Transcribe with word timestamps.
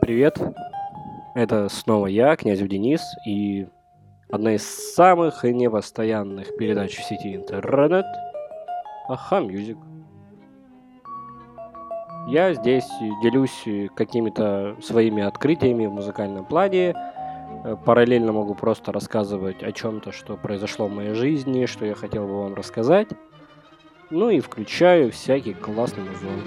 Привет, 0.00 0.40
это 1.34 1.68
снова 1.68 2.06
я, 2.06 2.36
Князев 2.36 2.68
Денис, 2.68 3.02
и 3.26 3.66
одна 4.30 4.54
из 4.54 4.64
самых 4.94 5.44
непостоянных 5.44 6.56
передач 6.56 6.96
в 6.96 7.04
сети 7.04 7.34
интернет 7.34 8.06
Aha 9.08 9.40
Music. 9.40 9.78
Я 12.28 12.54
здесь 12.54 12.88
делюсь 13.22 13.90
какими-то 13.94 14.76
своими 14.82 15.22
открытиями 15.22 15.86
в 15.86 15.92
музыкальном 15.92 16.44
плане, 16.44 16.94
параллельно 17.84 18.32
могу 18.32 18.54
просто 18.56 18.90
рассказывать 18.90 19.62
о 19.62 19.70
чем-то, 19.70 20.10
что 20.10 20.36
произошло 20.36 20.86
в 20.86 20.92
моей 20.92 21.14
жизни, 21.14 21.66
что 21.66 21.86
я 21.86 21.94
хотел 21.94 22.26
бы 22.26 22.42
вам 22.42 22.54
рассказать. 22.54 23.08
Ну 24.10 24.30
и 24.30 24.40
включаю 24.40 25.10
всякий 25.10 25.52
классный 25.52 26.04
музон. 26.04 26.42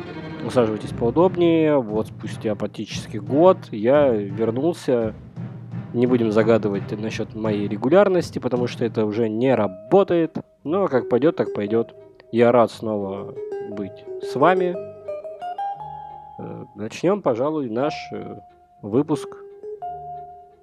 Усаживайтесь 0.45 0.91
поудобнее. 0.91 1.77
Вот 1.77 2.07
спустя 2.07 2.55
практически 2.55 3.17
год 3.17 3.57
я 3.71 4.09
вернулся. 4.09 5.13
Не 5.93 6.05
будем 6.05 6.31
загадывать 6.31 6.91
насчет 6.99 7.33
моей 7.35 7.67
регулярности, 7.67 8.39
потому 8.39 8.67
что 8.67 8.85
это 8.85 9.05
уже 9.05 9.27
не 9.27 9.55
работает. 9.55 10.37
Но 10.63 10.87
как 10.87 11.09
пойдет, 11.09 11.35
так 11.35 11.53
пойдет. 11.53 11.95
Я 12.31 12.51
рад 12.51 12.71
снова 12.71 13.33
быть 13.71 14.05
с 14.21 14.35
вами. 14.35 14.75
Э, 16.37 16.65
начнем, 16.75 17.21
пожалуй, 17.21 17.69
наш 17.69 17.93
э, 18.13 18.35
выпуск. 18.83 19.29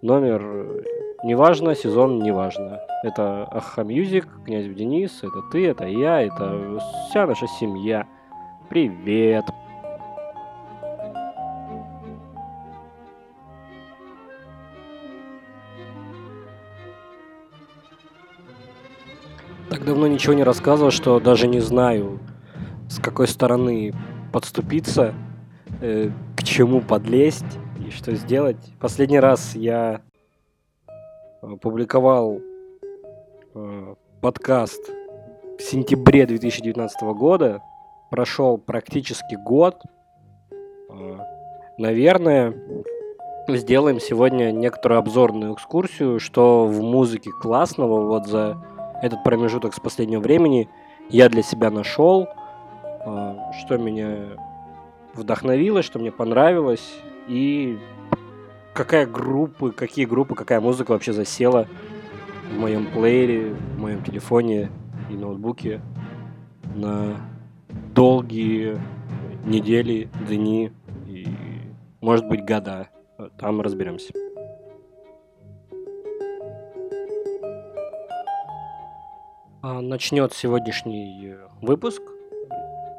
Номер 0.01 0.85
неважно, 1.25 1.75
сезон 1.75 2.21
неважно. 2.21 2.81
Это 3.03 3.45
Aha 3.51 3.83
Music, 3.83 4.29
Князев 4.45 4.67
Денис, 4.67 5.19
это 5.23 5.43
ты, 5.51 5.67
это 5.67 5.87
я, 5.87 6.23
это 6.23 6.79
вся 7.09 7.27
наша 7.27 7.47
семья. 7.59 8.07
Привет! 8.69 9.45
Так 19.77 19.85
давно 19.85 20.07
ничего 20.07 20.33
не 20.33 20.43
рассказывал, 20.43 20.91
что 20.91 21.21
даже 21.21 21.47
не 21.47 21.61
знаю, 21.61 22.19
с 22.89 22.99
какой 22.99 23.29
стороны 23.29 23.93
подступиться, 24.33 25.13
э, 25.83 26.09
к 26.35 26.43
чему 26.45 26.81
подлезть 26.81 27.45
и 27.87 27.91
что 27.91 28.15
сделать. 28.15 28.57
Последний 28.81 29.21
раз 29.21 29.55
я 29.55 30.01
публиковал 31.61 32.41
э, 33.55 33.95
подкаст 34.23 34.81
в 35.59 35.63
сентябре 35.63 36.25
2019 36.25 37.03
года. 37.15 37.61
Прошел 38.11 38.57
практически 38.57 39.35
год. 39.35 39.83
Э, 40.89 41.19
наверное, 41.77 42.55
сделаем 43.47 44.01
сегодня 44.01 44.53
некоторую 44.53 45.01
обзорную 45.01 45.53
экскурсию, 45.53 46.19
что 46.19 46.67
в 46.67 46.81
музыке 46.81 47.31
классного 47.31 48.07
вот 48.07 48.27
за 48.27 48.57
этот 49.03 49.23
промежуток 49.23 49.75
с 49.75 49.81
последнего 49.81 50.21
времени 50.21 50.69
я 51.09 51.29
для 51.29 51.43
себя 51.43 51.71
нашел, 51.71 52.27
э, 52.27 53.37
что 53.61 53.79
меня 53.79 54.17
вдохновило, 55.15 55.83
что 55.83 55.99
мне 55.99 56.13
понравилось, 56.13 56.99
и 57.29 57.79
какая 58.75 59.07
группа, 59.07 59.71
какие 59.71 60.05
группы, 60.05 60.35
какая 60.35 60.61
музыка 60.61 60.93
вообще 60.93 61.13
засела 61.13 61.67
в 62.53 62.59
моем 62.59 62.87
плеере, 62.87 63.55
в 63.55 63.81
моем 63.81 64.03
телефоне 64.05 64.71
и 65.11 65.15
ноутбуке 65.15 65.81
на 66.75 67.17
долгие 67.95 68.79
недели, 69.45 70.09
дни 70.29 70.73
и, 71.07 71.27
может 72.01 72.29
быть, 72.29 72.45
года. 72.45 72.89
Там 73.39 73.63
разберемся. 73.63 74.13
Начнет 79.63 80.33
сегодняшний 80.33 81.37
выпуск 81.63 82.03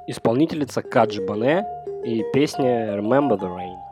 исполнительница 0.07 0.81
Каджи 0.81 1.25
Бане 1.25 1.65
и 2.05 2.23
песня 2.33 2.97
Remember 2.97 3.37
the 3.37 3.47
Rain. 3.47 3.86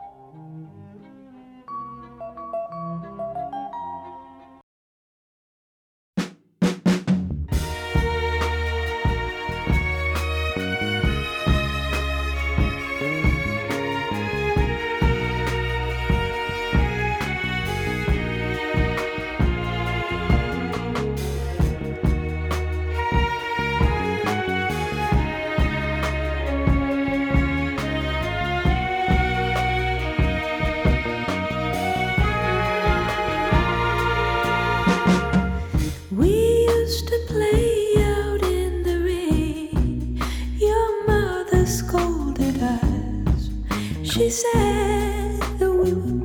She 44.16 44.30
said 44.30 45.38
that 45.58 45.70
we 45.70 45.92
were. 45.92 46.15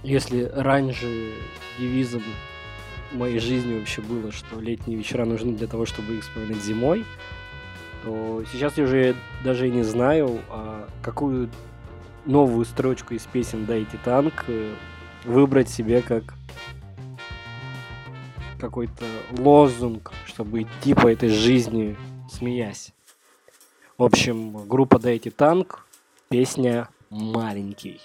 если 0.03 0.49
раньше 0.55 1.33
девизом 1.77 2.23
моей 3.15 3.39
жизни 3.39 3.79
вообще 3.79 4.01
было, 4.01 4.31
что 4.31 4.59
летние 4.59 4.97
вечера 4.97 5.25
нужны 5.25 5.53
для 5.53 5.67
того, 5.67 5.85
чтобы 5.85 6.15
их 6.15 6.23
вспоминать 6.23 6.61
зимой, 6.63 7.05
то 8.03 8.43
сейчас 8.51 8.77
я 8.77 8.83
уже 8.83 9.15
даже 9.43 9.67
и 9.67 9.71
не 9.71 9.83
знаю, 9.83 10.39
а 10.49 10.87
какую 11.01 11.49
новую 12.25 12.65
строчку 12.65 13.13
из 13.13 13.23
песен 13.23 13.65
«Дайте 13.65 13.97
танк» 14.03 14.45
э, 14.47 14.73
выбрать 15.23 15.69
себе 15.69 16.01
как 16.01 16.35
какой-то 18.59 19.05
лозунг, 19.37 20.11
чтобы 20.25 20.63
идти 20.63 20.93
по 20.93 21.07
этой 21.07 21.29
жизни, 21.29 21.95
смеясь. 22.31 22.93
В 23.97 24.03
общем, 24.03 24.67
группа 24.67 24.99
«Дайте 24.99 25.29
танк», 25.31 25.85
песня 26.29 26.89
«Маленький». 27.09 28.01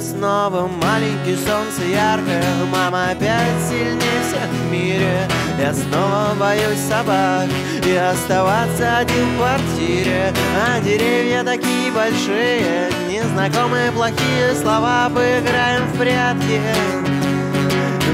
Снова 0.00 0.66
маленький, 0.66 1.36
солнце 1.36 1.82
яркое. 1.84 2.42
Мама 2.72 3.10
опять 3.10 3.60
сильнее 3.68 4.20
всех 4.26 4.48
в 4.48 4.72
мире. 4.72 5.28
Я 5.58 5.74
снова 5.74 6.34
боюсь 6.40 6.80
собак 6.88 7.46
И 7.84 7.94
оставаться 7.94 8.98
один 8.98 9.34
в 9.34 9.36
квартире. 9.36 10.32
А 10.56 10.80
деревья 10.80 11.44
такие 11.44 11.92
большие 11.92 12.88
Незнакомые 13.10 13.92
плохие 13.92 14.54
слова 14.54 15.10
Поиграем 15.14 15.84
в 15.92 15.98
прятки. 15.98 16.60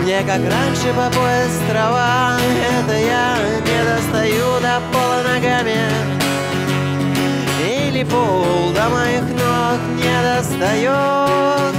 Мне 0.03 0.19
как 0.21 0.41
раньше 0.41 0.93
по 0.95 1.09
пояс 1.17 1.61
трава 1.69 2.37
Это 2.85 2.97
я 2.99 3.37
не 3.61 3.85
достаю 3.85 4.61
до 4.61 4.81
пола 4.93 5.23
ногами 5.35 6.16
Или 7.97 8.05
пол 8.05 8.73
до 8.75 8.91
моих 8.91 9.23
ног 9.23 9.81
не 9.97 10.23
достает? 10.23 11.75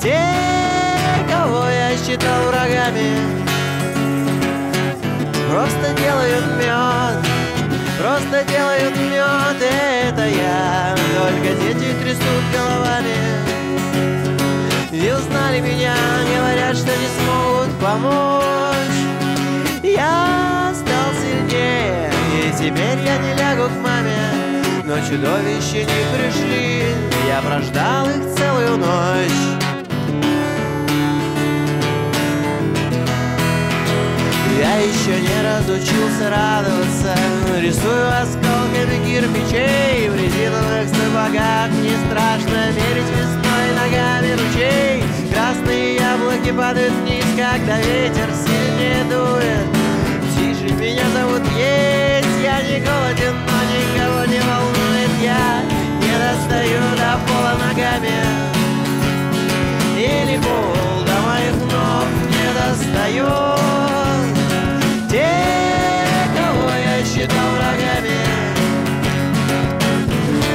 Те, 0.00 0.18
кого 1.30 1.66
я 1.68 1.90
считал 1.98 2.44
врагами 2.44 3.18
Просто 5.50 5.92
делают 6.00 6.46
мед 6.56 7.18
Просто 7.98 8.50
делают 8.50 8.96
мед. 8.96 9.60
Это 9.60 10.26
я 10.26 10.96
Только 11.18 11.54
дети 11.64 11.92
трясут 12.02 12.44
головами. 12.54 13.16
И 14.90 15.12
узнали 15.12 15.60
меня, 15.60 15.96
говорят, 16.34 16.76
что 16.78 16.92
не 16.96 17.08
смогут 17.18 17.78
помочь. 17.78 19.00
Я 19.82 20.72
стал 20.74 21.12
сильнее, 21.20 22.10
и 22.32 22.52
теперь 22.52 23.04
я 23.04 23.18
не 23.18 23.34
лягу 23.34 23.68
к 23.68 23.82
маме 23.82 24.19
Но 24.90 24.96
чудовища 24.96 25.84
не 25.84 25.84
пришли, 25.84 26.82
я 27.28 27.40
прождал 27.42 28.08
их 28.08 28.36
целую 28.36 28.76
ночь. 28.76 29.40
Я 34.58 34.78
еще 34.78 35.20
не 35.20 35.42
разучился 35.46 36.28
радоваться. 36.30 37.14
Рисую 37.60 38.08
осколками 38.08 38.96
кирпичей 39.06 40.08
В 40.08 40.16
резиновых 40.16 40.88
сапогах 40.88 41.70
Не 41.82 41.94
страшно 42.06 42.72
мерить 42.72 43.10
весной 43.14 43.66
ногами 43.76 44.32
ручей. 44.32 45.04
Красные 45.32 45.98
яблоки 45.98 46.50
падают 46.50 46.94
вниз 46.94 47.24
Когда 47.36 47.78
ветер 47.78 48.28
сильнее 48.34 49.04
дует. 49.04 49.68
Тише 50.34 50.74
меня 50.74 51.08
зовут 51.14 51.42
есть 51.56 52.42
Я 52.42 52.60
не 52.62 52.84
голоден, 52.84 53.36
но 53.46 53.60
никого 53.70 54.24
не 54.24 54.40
волнует 54.40 54.79
Я 55.22 55.60
не 56.00 56.12
достаю 56.18 56.80
до 56.96 57.18
пола 57.26 57.52
ногами. 57.68 58.16
Или 59.98 60.38
пол 60.38 61.04
до 61.04 61.16
моих 61.28 61.56
ног 61.70 62.08
не 62.30 62.48
достает 62.56 63.90
те, 65.10 65.28
кого 66.34 66.70
я 66.70 67.04
считал 67.04 67.48
врагами 67.58 68.16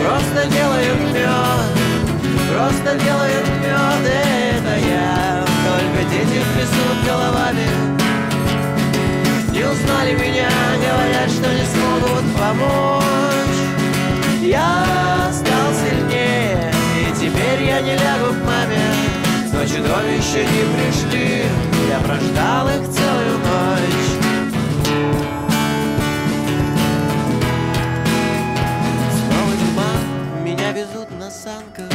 Просто 0.02 0.50
делают 0.50 1.00
мед, 1.14 1.72
просто 2.52 2.98
делают 3.06 3.48
мед. 3.62 4.04
Это 4.04 4.80
я, 4.80 5.46
только 5.68 6.10
дети 6.10 6.42
трясут 6.56 7.06
головами. 7.06 7.70
Не 9.52 9.64
узнали 9.64 10.14
меня, 10.14 10.50
говорят, 10.82 11.30
что 11.30 11.54
не 11.54 11.66
смогут 11.66 12.26
помочь 12.36 13.55
Я 14.46 15.32
стал 15.34 15.74
сильнее, 15.74 16.72
и 17.02 17.14
теперь 17.16 17.64
я 17.68 17.82
не 17.82 17.96
лягу 17.96 18.32
к 18.32 18.46
маме 18.46 18.78
Но 19.52 19.66
чудовища 19.66 20.44
не 20.44 20.64
пришли, 20.76 21.46
я 21.90 22.00
прождал 22.00 22.68
их 22.68 22.88
целую 22.88 23.40
ночь. 23.40 24.16
Везут 30.76 31.10
на 31.18 31.32
санках. 31.32 31.88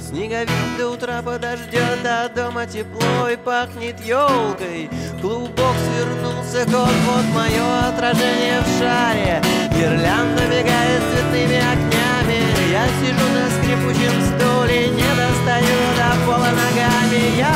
Снеговик 0.00 0.50
до 0.76 0.90
утра 0.90 1.22
подождет, 1.22 2.04
а 2.04 2.28
дома 2.28 2.66
тепло 2.66 3.28
и 3.28 3.36
пахнет 3.36 4.00
елкой 4.00 4.90
Клубок 5.22 5.76
свернулся, 5.86 6.64
кот, 6.64 6.90
вот 7.06 7.24
мое 7.32 7.88
отражение 7.88 8.60
в 8.60 8.66
шаре. 8.76 9.40
Гирлянда 9.70 10.42
мигает 10.48 11.00
цветными 11.12 11.58
огнями. 11.62 12.42
Я 12.72 12.86
сижу 12.98 13.26
на 13.30 13.46
скрипучем 13.54 14.20
стуле, 14.20 14.88
не 14.88 15.10
достаю 15.14 15.78
до 15.96 16.26
пола 16.26 16.50
ногами. 16.50 17.36
Я 17.38 17.54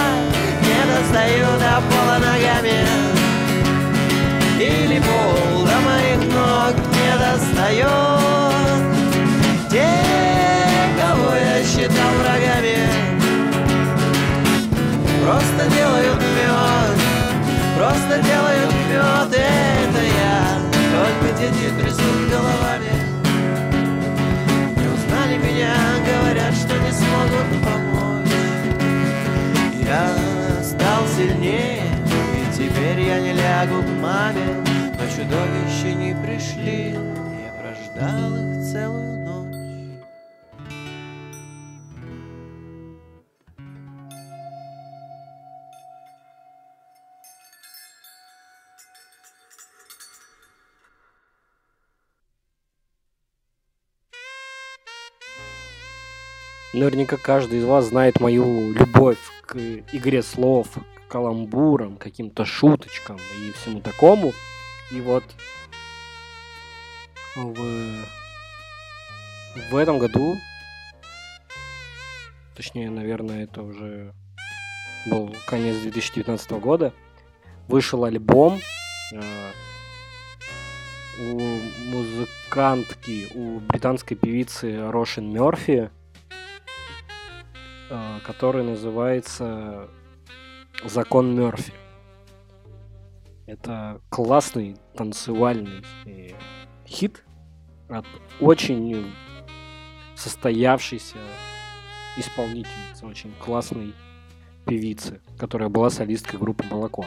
не 0.62 0.80
достаю 0.94 1.46
до 1.58 1.82
пола 1.90 2.18
ногами. 2.20 2.87
Или 4.61 5.00
пол 5.00 5.66
до 5.66 5.76
моих 5.80 6.20
ног 6.32 6.75
не 6.94 7.18
достает 7.18 7.90
те, 9.73 9.90
кого 11.00 11.35
я 11.35 11.64
считал 11.64 12.12
врагами 12.23 13.06
Просто 15.26 15.68
делают 15.75 16.25
просто 18.06 18.22
делают 18.22 18.72
мед 18.88 19.40
Это 19.40 20.02
я, 20.04 20.58
только 20.92 21.38
дети 21.38 21.70
трясут 21.78 22.30
головами. 22.30 22.90
Не 24.76 24.86
узнали 24.88 25.36
меня, 25.38 25.75
говорят, 26.06 26.54
что 26.54 26.78
не 26.78 26.92
смогут 26.92 27.64
помочь. 27.64 28.28
Я 29.84 30.16
стал 30.62 31.06
сильнее, 31.16 31.82
и 32.36 32.54
теперь 32.54 33.00
я 33.00 33.20
не 33.20 33.32
лягу 33.32 33.82
к 33.82 34.00
маме. 34.00 34.46
Но 34.98 35.06
чудовища 35.08 35.92
не 35.94 36.14
пришли, 36.14 36.92
я 36.92 37.52
прождал 37.60 38.36
их 38.36 38.72
целую 38.72 39.25
Наверняка 56.76 57.16
каждый 57.16 57.61
из 57.61 57.64
вас 57.64 57.87
знает 57.87 58.21
мою 58.21 58.75
любовь 58.75 59.16
к 59.47 59.56
игре 59.56 60.23
слов, 60.23 60.68
к 60.75 61.11
каламбурам, 61.11 61.97
каким-то 61.97 62.45
шуточкам 62.45 63.16
и 63.16 63.52
всему 63.52 63.80
такому. 63.80 64.35
И 64.92 65.00
вот 65.00 65.25
в, 67.35 67.56
в 69.71 69.75
этом 69.75 69.99
году, 69.99 70.37
точнее, 72.54 72.90
наверное, 72.90 73.45
это 73.45 73.62
уже 73.62 74.12
был 75.06 75.35
конец 75.47 75.78
2019 75.78 76.50
года, 76.61 76.92
вышел 77.68 78.04
альбом 78.04 78.61
э, 79.14 79.23
у 81.21 81.40
музыкантки, 81.87 83.28
у 83.35 83.61
британской 83.61 84.14
певицы 84.14 84.90
Рошин 84.90 85.33
Мерфи, 85.33 85.90
который 88.24 88.64
называется 88.64 89.88
«Закон 90.84 91.34
Мерфи». 91.34 91.72
Это 93.46 94.00
классный 94.08 94.76
танцевальный 94.96 95.84
э, 96.04 96.30
хит 96.84 97.24
от 97.88 98.04
очень 98.40 99.12
состоявшейся 100.16 101.18
исполнительницы, 102.16 103.06
очень 103.06 103.32
классной 103.38 103.94
певицы, 104.66 105.20
которая 105.38 105.68
была 105.68 105.90
солисткой 105.90 106.40
группы 106.40 106.64
«Молоко». 106.68 107.06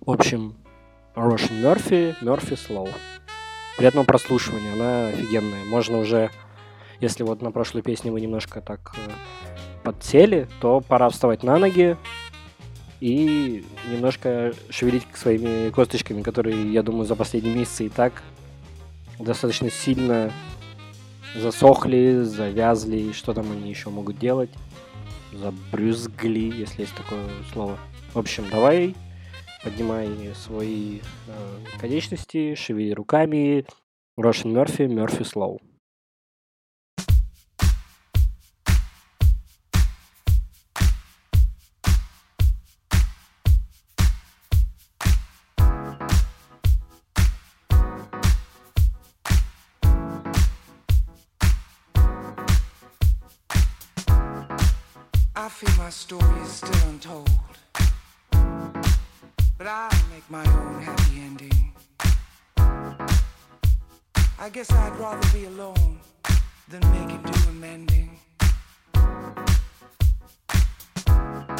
В 0.00 0.12
общем, 0.12 0.54
Рошин 1.16 1.62
Мерфи, 1.62 2.14
Мерфи 2.20 2.54
Слоу. 2.54 2.88
Приятного 3.76 4.04
прослушивания, 4.04 4.74
она 4.74 5.08
офигенная. 5.08 5.64
Можно 5.64 5.98
уже, 5.98 6.30
если 7.00 7.22
вот 7.22 7.42
на 7.42 7.50
прошлой 7.50 7.82
песне 7.82 8.10
вы 8.10 8.20
немножко 8.20 8.60
так 8.60 8.94
э, 8.96 9.10
подсели, 9.82 10.48
то 10.60 10.80
пора 10.80 11.08
вставать 11.10 11.42
на 11.42 11.58
ноги 11.58 11.96
и 13.00 13.64
немножко 13.90 14.52
шевелить 14.70 15.06
своими 15.14 15.70
косточками, 15.70 16.22
которые, 16.22 16.72
я 16.72 16.82
думаю, 16.82 17.04
за 17.04 17.14
последние 17.14 17.54
месяцы 17.54 17.86
и 17.86 17.88
так 17.88 18.22
достаточно 19.18 19.70
сильно 19.70 20.32
засохли, 21.34 22.22
завязли, 22.22 23.12
что 23.12 23.34
там 23.34 23.50
они 23.52 23.68
еще 23.68 23.90
могут 23.90 24.18
делать. 24.18 24.50
Забрюзгли, 25.32 26.52
если 26.56 26.82
есть 26.82 26.94
такое 26.94 27.24
слово. 27.52 27.78
В 28.14 28.18
общем, 28.18 28.44
давай 28.50 28.94
поднимай 29.62 30.08
свои 30.34 31.00
э, 31.26 31.78
конечности, 31.78 32.54
шевели 32.54 32.92
руками. 32.92 33.66
Рошин 34.16 34.54
Мерфи, 34.54 34.82
Мерфи 34.82 35.24
Слоу. 35.24 35.60
But 59.66 59.72
I'll 59.72 60.08
make 60.14 60.30
my 60.30 60.46
own 60.46 60.80
happy 60.80 61.20
ending. 61.22 61.72
I 64.38 64.48
guess 64.48 64.70
I'd 64.70 64.96
rather 64.96 65.28
be 65.32 65.46
alone 65.46 65.98
than 66.68 66.82
make 66.92 67.10
it 67.12 67.20
do 67.24 67.48
amending. 67.48 68.16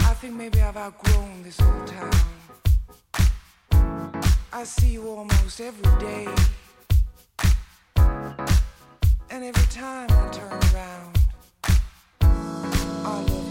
I 0.09 0.15
think 0.21 0.35
maybe 0.35 0.63
I've 0.63 0.77
outgrown 0.77 1.43
this 1.43 1.61
old 1.61 1.87
town. 1.89 2.13
I 4.53 4.63
see 4.63 4.91
you 4.91 5.09
almost 5.09 5.61
every 5.61 5.99
day. 5.99 6.29
And 9.31 9.43
every 9.51 9.67
time 9.67 10.09
I 10.13 10.29
turn 10.29 10.61
around, 10.73 11.19
our 13.05 13.23
love 13.23 13.46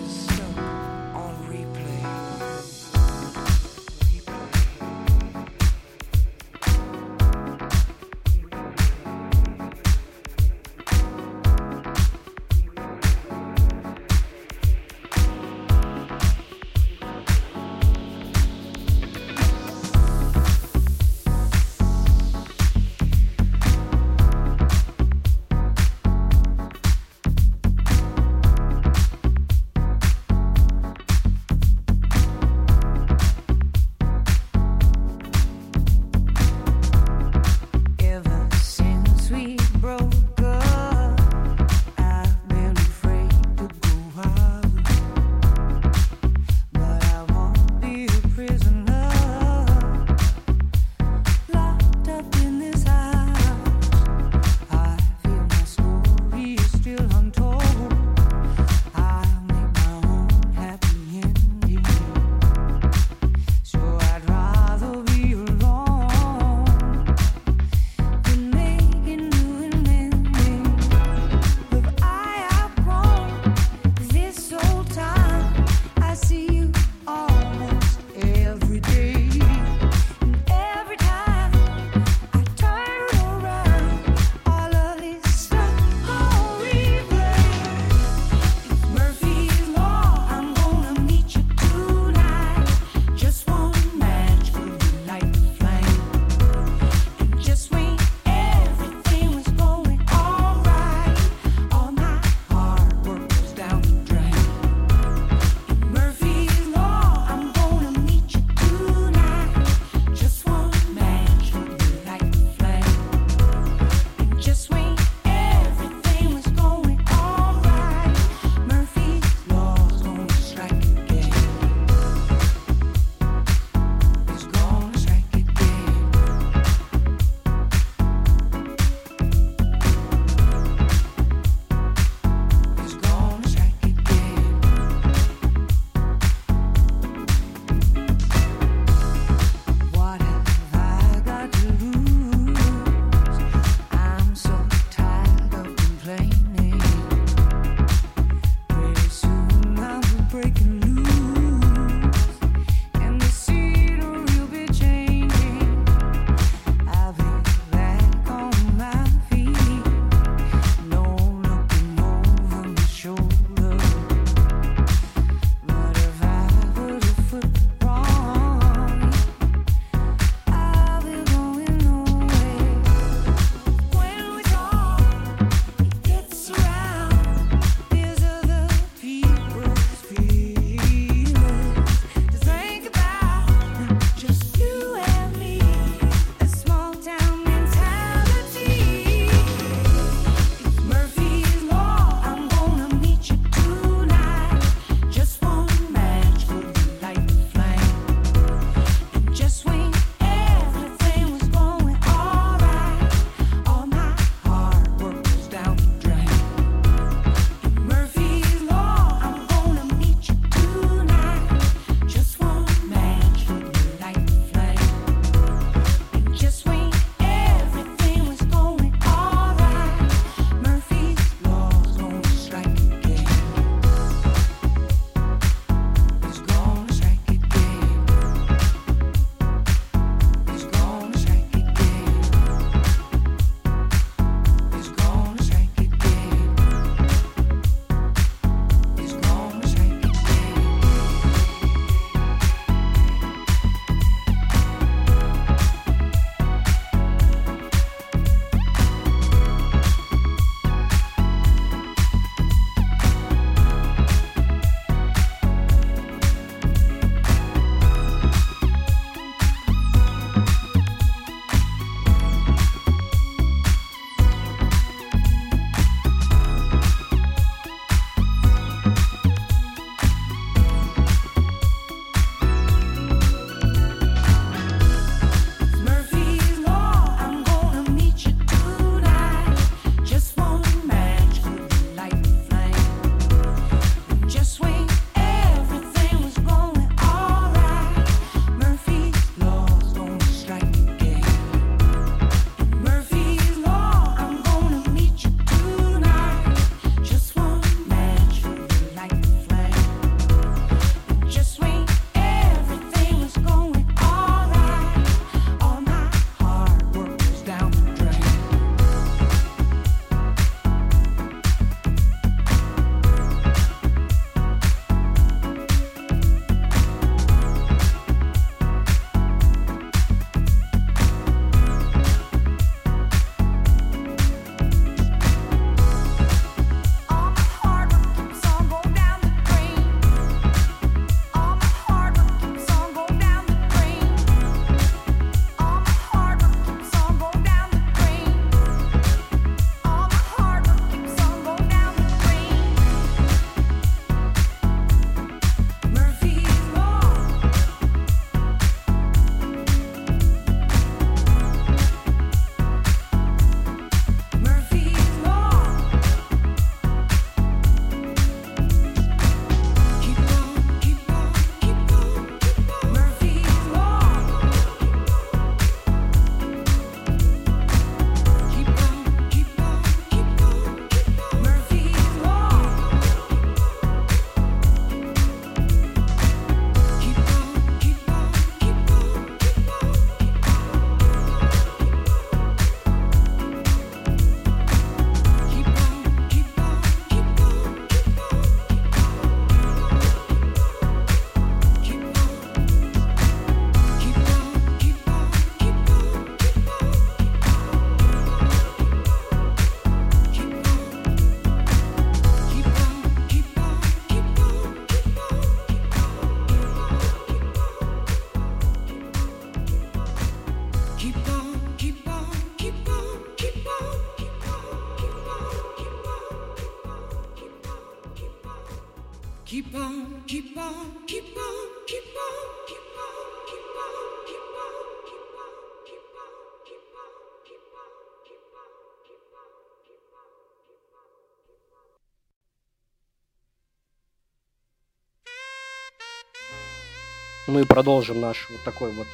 Мы 437.48 437.66
продолжим 437.66 438.22
наш 438.22 438.50
вот 438.50 438.62
такой 438.64 438.92
вот 438.92 439.08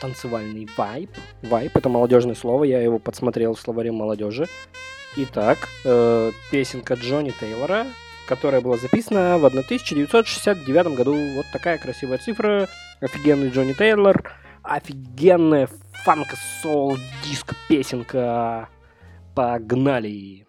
танцевальный 0.00 0.68
вайп. 0.76 1.10
Вайп— 1.42 1.72
это 1.76 1.88
молодежное 1.88 2.34
слово, 2.34 2.64
я 2.64 2.80
его 2.80 2.98
подсмотрел 2.98 3.54
в 3.54 3.60
словаре 3.60 3.92
молодежи. 3.92 4.46
Итак, 5.16 5.58
э, 5.84 6.32
песенка 6.50 6.94
Джонни 6.94 7.32
Тейлора, 7.40 7.86
которая 8.26 8.60
была 8.60 8.76
записана 8.76 9.38
в 9.38 9.44
1969 9.44 10.94
году. 10.94 11.14
Вот 11.34 11.46
такая 11.52 11.78
красивая 11.78 12.18
цифра. 12.18 12.68
Офигенный 13.00 13.48
Джонни 13.48 13.72
Тейлор. 13.72 14.22
Офигенная 14.62 15.68
фанк-соул 16.04 16.98
диск 17.24 17.54
песенка. 17.68 18.68
Погнали! 19.34 20.47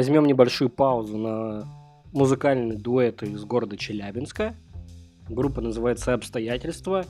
Возьмем 0.00 0.24
небольшую 0.24 0.70
паузу 0.70 1.18
на 1.18 1.68
музыкальный 2.14 2.76
дуэт 2.76 3.22
из 3.22 3.44
города 3.44 3.76
Челябинска. 3.76 4.54
Группа 5.28 5.60
называется 5.60 6.14
«Обстоятельства». 6.14 7.04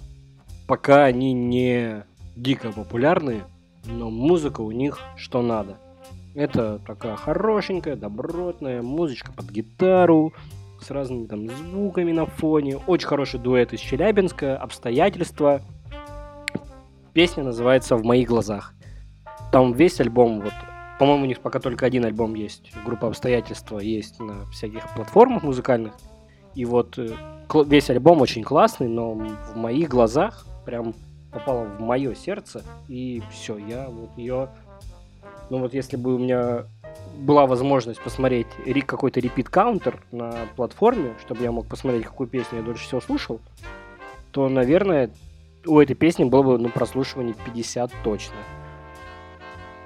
Пока 0.66 1.05
они 1.05 1.33
не 1.33 2.05
дико 2.35 2.72
популярны, 2.72 3.42
но 3.85 4.11
музыка 4.11 4.62
у 4.62 4.72
них 4.72 4.98
что 5.14 5.40
надо. 5.40 5.76
Это 6.35 6.81
такая 6.85 7.14
хорошенькая, 7.14 7.94
добротная 7.94 8.83
музычка 8.83 9.31
под 9.31 9.48
гитару, 9.53 10.33
с 10.81 10.90
разными 10.90 11.26
там 11.29 11.46
звуками 11.46 12.11
на 12.11 12.26
фоне. 12.26 12.76
Очень 12.88 13.07
хороший 13.07 13.38
дуэт 13.38 13.72
из 13.72 13.79
Челябинска, 13.79 14.57
«Обстоятельства». 14.57 15.62
Песня 17.12 17.44
называется 17.44 17.94
«В 17.94 18.03
моих 18.03 18.26
глазах». 18.26 18.74
Там 19.53 19.74
весь 19.74 20.00
альбом 20.00 20.40
вот 20.40 20.55
по-моему, 21.01 21.23
у 21.23 21.27
них 21.27 21.41
пока 21.41 21.61
только 21.61 21.87
один 21.87 22.05
альбом 22.05 22.35
есть. 22.35 22.71
Группа 22.85 23.09
обстоятельства 23.09 23.79
есть 23.79 24.21
на 24.21 24.45
всяких 24.51 24.87
платформах 24.95 25.43
музыкальных. 25.43 25.95
И 26.55 26.67
вот 26.67 26.99
э, 26.99 27.09
весь 27.65 27.89
альбом 27.89 28.21
очень 28.21 28.43
классный, 28.43 28.87
но 28.87 29.15
в 29.15 29.57
моих 29.57 29.89
глазах 29.89 30.47
прям 30.67 30.95
попала 31.33 31.65
в 31.65 31.81
мое 31.81 32.15
сердце. 32.15 32.63
И 32.87 33.23
все, 33.33 33.57
я 33.57 33.89
вот 33.89 34.11
ее... 34.19 34.51
Ну 35.49 35.61
вот 35.61 35.73
если 35.73 35.97
бы 35.97 36.17
у 36.17 36.19
меня 36.19 36.67
была 37.17 37.47
возможность 37.47 38.03
посмотреть 38.03 38.49
какой-то 38.85 39.21
репит-каунтер 39.21 40.03
на 40.13 40.49
платформе, 40.55 41.15
чтобы 41.25 41.43
я 41.43 41.51
мог 41.51 41.67
посмотреть, 41.67 42.05
какую 42.05 42.29
песню 42.29 42.59
я 42.59 42.63
дольше 42.63 42.85
всего 42.85 43.01
слушал, 43.01 43.41
то, 44.33 44.51
наверное, 44.51 45.09
у 45.65 45.81
этой 45.81 45.95
песни 45.95 46.25
было 46.25 46.43
бы 46.43 46.59
ну, 46.59 46.69
прослушивание 46.69 47.35
50 47.47 47.91
точно. 48.05 48.37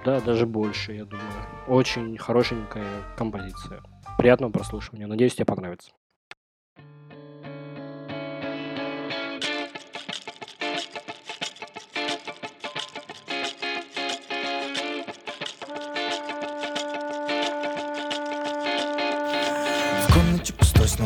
Да, 0.05 0.21
даже 0.21 0.45
больше, 0.45 0.93
я 0.93 1.05
думаю. 1.07 1.27
Очень 1.67 2.19
хорошенькая 2.19 2.87
композиция. 3.17 3.81
Приятного 4.19 4.53
прослушивания. 4.53 5.07
Надеюсь, 5.07 5.35
тебе 5.35 5.47
понравится. 5.47 5.93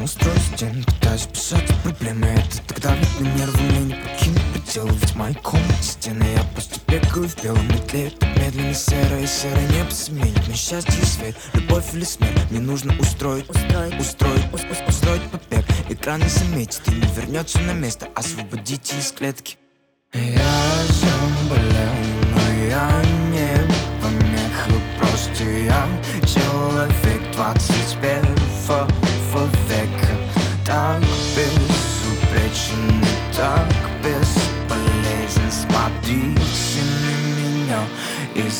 Строю 0.08 0.38
стены 0.38 0.82
Пытаюсь 0.86 1.26
писать 1.26 1.70
проблемы 1.82 2.28
Это 2.28 2.66
тогда 2.66 2.94
видно 2.94 3.28
нервы 3.36 3.60
мне 3.60 3.80
не 3.80 3.94
покинуть 3.94 4.42
предел 4.54 4.86
Ведь 4.86 5.10
в 5.10 5.16
моей 5.16 5.34
комнате 5.34 5.82
стены 5.82 6.24
Я 6.34 6.42
просто 6.54 6.80
бегаю 6.88 7.28
в 7.28 7.42
белом 7.42 7.68
Так 7.92 8.27
Медленно 8.48 8.72
серое, 8.72 9.26
серое 9.26 9.68
небо 9.68 9.90
сменит. 9.90 10.48
На 10.48 10.54
счастье 10.54 11.04
свет, 11.04 11.36
любовь 11.52 11.92
или 11.92 12.04
смерть. 12.04 12.50
Мне 12.50 12.60
нужно 12.60 12.98
устроить, 12.98 13.46
устроить, 13.50 14.00
устроить, 14.00 14.54
устроить, 14.54 14.88
устроить 14.88 15.22
побег. 15.24 15.66
Экран 15.90 16.22
не 16.22 16.30
заметит 16.30 16.80
или 16.88 17.04
вернется 17.14 17.60
на 17.60 17.72
место. 17.72 18.08
Освободите 18.14 18.96
из 18.96 19.12
клетки. 19.12 19.58
Я 20.14 20.32
заболел, 20.88 21.92
но 22.32 22.64
я 22.70 23.02
не 23.32 23.50
помеха 24.00 24.70
Просто 24.98 25.44
я 25.44 25.86
человек 26.22 27.20
двадцать 27.34 27.98
первого 28.00 28.88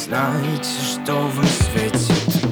знаете, 0.08 0.70
что 0.84 1.12
вам 1.12 1.44
светит 1.44 2.42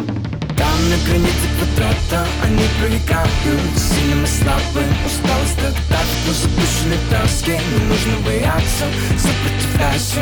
Там 0.57 0.79
на 0.91 0.97
границе 1.09 1.47
квадрата 1.57 2.27
они 2.45 2.65
проиграют 2.79 3.79
Сильным 3.79 4.25
и 4.25 4.27
слабым 4.27 4.91
усталость 5.07 5.57
давит 5.57 6.17
Но 6.27 6.33
запущенной 6.33 6.99
тоске 7.11 7.59
не 7.59 7.85
нужно 7.87 8.17
бояться 8.25 8.85
Сопротивляйся. 9.17 10.21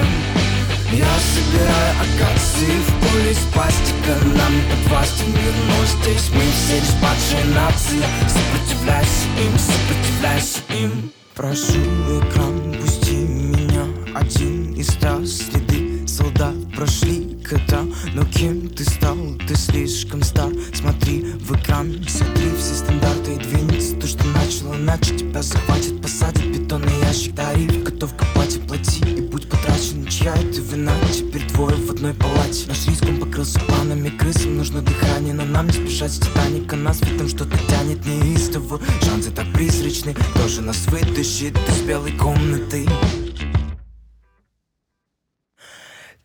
Я 0.93 1.11
собираю 1.35 1.95
акации 2.05 2.79
в 2.79 2.91
поле 3.03 3.33
из 3.33 3.39
пластика. 3.53 4.15
Нам 4.39 4.55
не 4.55 4.63
подвластен 4.71 5.27
мир, 5.33 5.55
но 5.67 5.85
здесь 5.87 6.31
мы 6.31 6.43
все 6.53 6.77
лишь 6.77 6.95
падшая 7.03 7.45
нация 7.53 8.07
Сопротивляйся 8.29 9.27
им, 9.43 9.59
сопротивляйся 9.59 10.61
им. 10.71 11.11
Прошу 11.35 11.81
экран, 12.21 12.75
пусти 12.81 13.17
меня 13.17 13.87
один 14.15 14.73
из 14.75 14.97
раз 15.03 15.49
Следы. 15.51 16.07
Солдат 16.07 16.55
прошли 16.77 17.24
года 17.55 17.85
Но 18.15 18.25
кем 18.25 18.69
ты 18.69 18.85
стал? 18.85 19.17
Ты 19.47 19.57
слишком 19.57 20.23
стар. 20.23 20.53
Смотри 20.75 21.23
в 21.23 21.53
экран, 21.57 21.93
смотри 22.09 22.51
все 22.59 22.75
стандарты 22.75 23.35
И 23.35 23.39
двинется 23.39 23.97
то, 23.97 24.07
что 24.07 24.25
начало 24.29 24.75
Иначе 24.75 25.17
тебя 25.17 25.43
захватит, 25.43 26.01
посадит 26.03 26.47
бетонный 26.47 26.93
ящик 27.03 27.35
Тариф 27.35 27.83
готов 27.85 28.15
копать 28.17 28.57
и 28.57 28.61
плати. 28.61 29.05
И 29.05 29.21
будь 29.21 29.49
потрачен, 29.49 30.07
чья 30.07 30.35
это 30.35 30.61
вина? 30.61 30.93
Теперь 31.13 31.47
двое 31.53 31.77
в 31.77 31.91
одной 31.91 32.15
палате. 32.15 32.67
Наш 32.69 32.87
риском 32.87 33.19
покрылся 33.19 33.61
планами 33.61 34.09
крысам. 34.09 34.57
Нужно 34.57 34.83
дыхание, 34.83 35.35
но 35.35 35.45
нам 35.45 35.67
не 35.67 35.73
спешать 35.73 36.13
с 36.13 36.19
Титаника 36.19 36.77
Нас 36.77 36.99
в 36.99 37.15
этом 37.15 37.29
что-то 37.29 37.59
тянет 37.69 38.05
неистово. 38.07 38.81
Шансы 39.03 39.31
так 39.31 39.53
призрачны 39.53 40.15
Тоже 40.35 40.61
нас 40.61 40.87
вытащит 40.87 41.57
из 41.69 41.83
белой 41.83 42.13
комнаты 42.13 42.87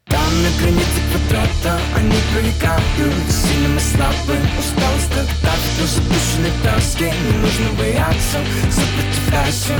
Там 0.09 0.43
на 0.43 0.49
границе 0.59 0.99
квадрата 1.11 1.79
они 1.95 2.17
проиграют 2.33 3.31
Сильным 3.31 3.77
и 3.77 3.79
слабым 3.79 4.43
усталость 4.57 5.09
давит 5.09 5.73
Но 5.79 5.85
запущенной 5.85 6.51
тоске 6.63 7.13
не 7.13 7.37
нужно 7.37 7.69
бояться 7.77 8.39
Сопротивляйся. 8.69 9.75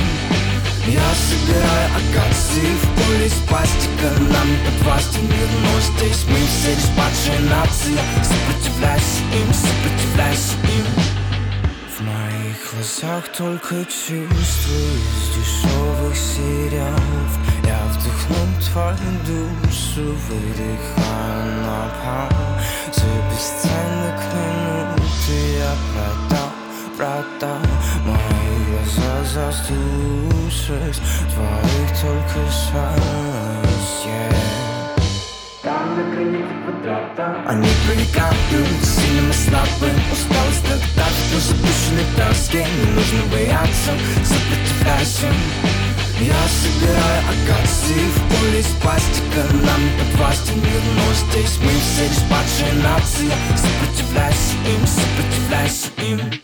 Я 0.88 1.10
собираю 1.14 1.90
акации 2.00 2.72
в 2.82 2.86
поле 2.98 3.28
из 3.28 3.34
пластика. 3.48 4.10
Нам 4.34 4.50
не 4.50 4.58
подвластен 4.66 5.24
мир, 5.24 5.50
но 5.62 5.80
здесь. 5.82 6.26
Мы 6.30 6.38
все 6.48 6.74
лишь 6.74 6.90
падшая 6.98 7.40
нация 7.50 8.00
Сопротивляйся 8.24 9.22
им, 9.34 9.54
сопротивляйся 9.54 10.54
им 10.64 11.29
В 12.00 12.02
моих 12.02 12.74
глазах 12.74 13.28
только 13.36 13.84
чувства 13.84 14.24
из 14.24 15.36
дешевых 15.36 16.16
сериалов. 16.16 17.32
Я 17.66 17.78
вдохнул 17.92 18.48
твою 18.72 19.12
душу, 19.28 20.16
выдыхаю 20.30 21.62
на 21.62 21.90
пол 22.00 22.40
За 22.94 23.10
бесценок 23.30 24.20
минуты 24.34 25.40
я 25.58 25.74
продал, 25.92 26.52
продал. 26.96 27.64
Мои 28.06 28.56
глаза 28.70 29.14
застушись, 29.34 31.02
твоих 31.34 31.90
только 32.00 32.40
шанс, 32.50 34.06
yeah. 34.06 34.69
Там 35.62 35.98
на 35.98 36.16
границе 36.16 36.54
квадрата. 36.64 37.44
Они 37.46 37.68
проиграют 37.86 38.86
сильным 38.86 39.30
и 39.30 39.34
слабым 39.34 39.96
Усталость 40.10 40.64
давит, 40.96 41.28
но 41.34 41.40
запущенной 41.40 42.06
тоске 42.16 42.66
Не 42.66 42.92
нужно 42.94 43.24
бояться, 43.30 43.92
сопротивляйся. 44.24 45.28
Я 46.22 46.48
собираю 46.48 47.24
акации 47.28 48.08
в 48.08 48.20
поле 48.30 48.60
из 48.60 48.68
пластика. 48.82 49.42
Нам 49.66 49.84
не 49.84 49.92
подвластен 50.00 50.56
мир, 50.56 50.82
но 50.96 51.14
здесь 51.14 51.58
мы 51.60 51.72
все 51.72 52.08
лишь 52.08 52.24
падшая 52.30 52.74
нация 52.82 53.36
Сопротивляйся 53.58 54.56
им, 54.66 54.88
сопротивляйся 54.88 55.90
им. 56.08 56.40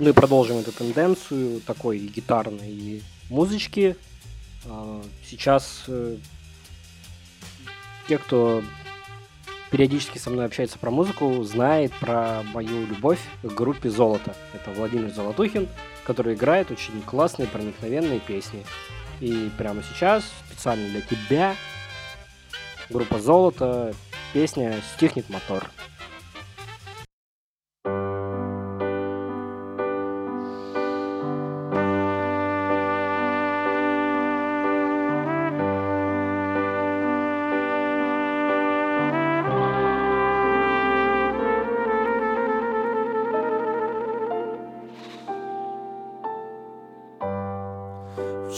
Ну 0.00 0.08
и 0.08 0.12
продолжим 0.12 0.56
эту 0.58 0.72
тенденцию 0.72 1.60
такой 1.60 1.98
гитарной 1.98 3.04
музычки. 3.30 3.96
А, 4.66 5.02
Сейчас 5.24 5.84
э, 5.88 6.16
те, 8.08 8.18
кто 8.18 8.62
периодически 9.70 10.18
со 10.18 10.30
мной 10.30 10.46
общается 10.46 10.78
про 10.78 10.90
музыку, 10.90 11.42
знает 11.44 11.92
про 12.00 12.42
мою 12.52 12.86
любовь 12.86 13.20
к 13.42 13.46
группе 13.46 13.88
«Золото». 13.88 14.34
Это 14.52 14.72
Владимир 14.72 15.10
Золотухин, 15.10 15.68
который 16.04 16.34
играет 16.34 16.70
очень 16.70 17.00
классные, 17.02 17.46
проникновенные 17.46 18.18
песни. 18.18 18.66
И 19.20 19.50
прямо 19.56 19.82
сейчас, 19.82 20.24
специально 20.48 20.88
для 20.88 21.00
тебя, 21.02 21.54
группа 22.88 23.20
«Золото», 23.20 23.94
песня 24.32 24.80
«Стихнет 24.96 25.30
мотор». 25.30 25.70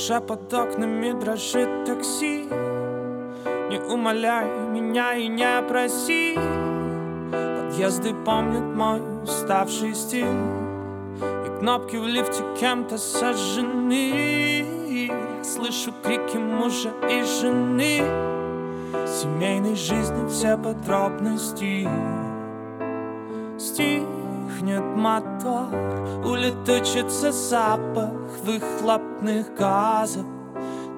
Под 0.08 0.52
окнами 0.52 1.12
дрожит 1.12 1.84
такси. 1.84 2.48
Не 3.70 3.78
умоляй 3.78 4.46
меня 4.68 5.14
и 5.14 5.28
не 5.28 5.62
проси. 5.68 6.36
Подъезды 7.30 8.12
помнят 8.12 8.64
мой 8.74 9.00
уставший 9.22 9.94
стиль. 9.94 10.26
И 10.26 11.58
кнопки 11.60 11.94
в 11.94 12.08
лифте 12.08 12.42
кем-то 12.58 12.98
сожжены. 12.98 14.66
Слышу 15.44 15.92
крики 16.02 16.36
мужа 16.36 16.90
и 17.08 17.22
жены. 17.22 18.02
Семейной 19.06 19.76
жизни 19.76 20.28
все 20.28 20.58
подробности. 20.58 21.88
Стихнет 23.56 24.96
мотор 24.96 25.68
Улетучится 26.24 27.30
запах 27.30 28.21
выхлопных 28.44 29.54
газов. 29.54 30.24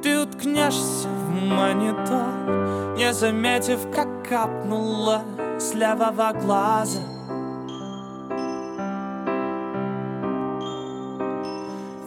Ты 0.03 0.21
уткнешься 0.21 1.09
в 1.09 1.31
монитор 1.31 2.95
Не 2.97 3.13
заметив, 3.13 3.79
как 3.95 4.29
капнула 4.29 5.23
с 5.59 5.75
левого 5.75 6.33
глаза. 6.33 7.01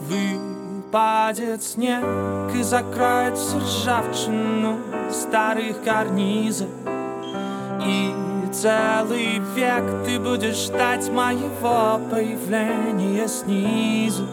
Выпадет 0.01 1.63
снег 1.63 2.03
и 2.55 2.61
закроет 2.61 3.37
всю 3.37 3.59
ржавчину 3.59 4.77
старых 5.11 5.83
карнизов. 5.83 6.69
И 7.85 8.13
целый 8.53 9.39
век 9.55 10.05
ты 10.05 10.19
будешь 10.19 10.67
ждать 10.67 11.09
моего 11.09 11.99
появления 12.09 13.27
снизу 13.27 14.27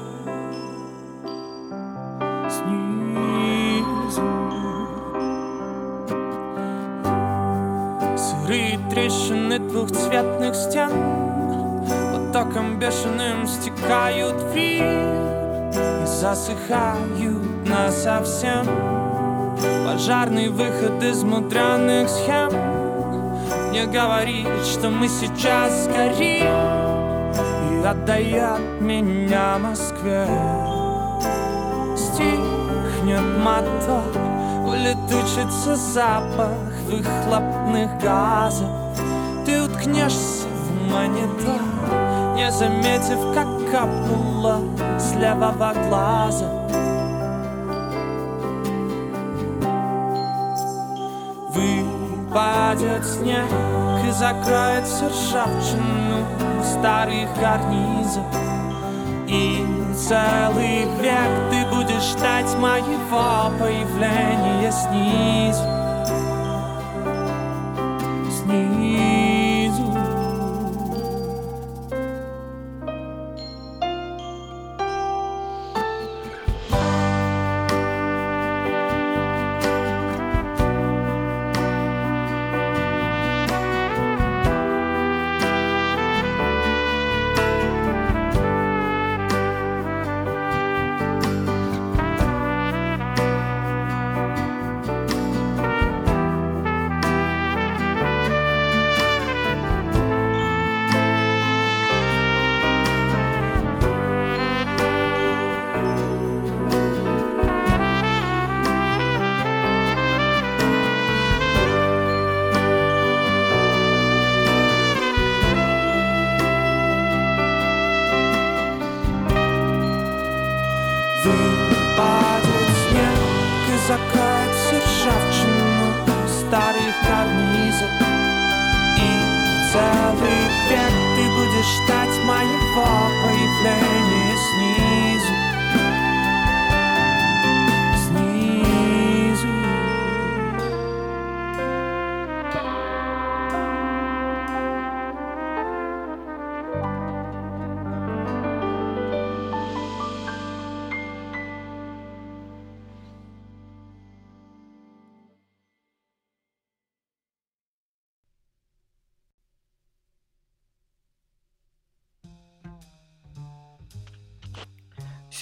двухцветных 9.75 10.55
стен. 10.55 10.91
Потоком 12.13 12.79
бешеным 12.79 13.45
стекают 13.49 14.41
в 14.41 14.57
И 14.57 16.07
засыхают 16.07 17.67
насовсем. 17.67 18.67
Пожарный 19.85 20.49
выход 20.49 21.03
из 21.03 21.25
мудренных 21.25 22.09
схем. 22.09 22.51
Мне 23.71 23.87
говорит, 23.87 24.65
что 24.65 24.91
мы 24.91 25.09
сейчас 25.09 25.85
сгорим 25.85 26.55
И 27.73 27.85
отдает 27.85 28.81
меня 28.81 29.59
Москве. 29.59 30.25
Стихнет 31.97 33.39
мотор 33.43 34.05
Улетучится 34.67 35.75
запах 35.75 36.53
выхлопных 36.89 37.99
газов 38.01 38.85
Ты 39.45 39.63
уткнешься 39.63 40.47
в 40.49 40.91
монитор 40.91 41.61
Не 42.35 42.51
заметив, 42.51 43.19
как 43.35 43.47
капнула 43.71 44.61
с 44.99 45.15
левого 45.17 45.75
глаза. 45.87 46.49
Выпадет 51.51 53.05
снег 53.05 53.45
и 54.07 54.11
закроет 54.13 54.87
всю 54.87 55.09
ржавчину 55.09 56.25
старых 56.63 57.29
карнизов 57.39 58.25
И 59.29 59.63
целый 59.95 60.87
век 61.03 61.31
ты 61.51 61.67
будешь 61.71 62.13
ждать 62.13 62.57
моего 62.59 63.53
появления 63.59 64.73
снизу. 64.73 65.65
Снизу 68.43 69.24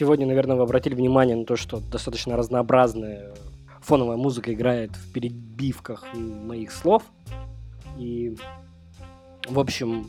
Сегодня, 0.03 0.27
наверное, 0.27 0.57
вы 0.57 0.65
обратили 0.65 0.97
внимание 0.97 1.37
на 1.37 1.45
то, 1.45 1.55
что 1.55 1.79
достаточно 1.79 2.37
разнообразная 2.37 3.35
фоновая 3.81 4.17
музыка 4.17 4.53
играет 4.53 4.91
в 4.97 5.13
перебивках 5.13 6.05
моих 6.13 6.73
слов. 6.73 7.05
И, 7.97 8.37
в 9.49 9.61
общем, 9.61 10.09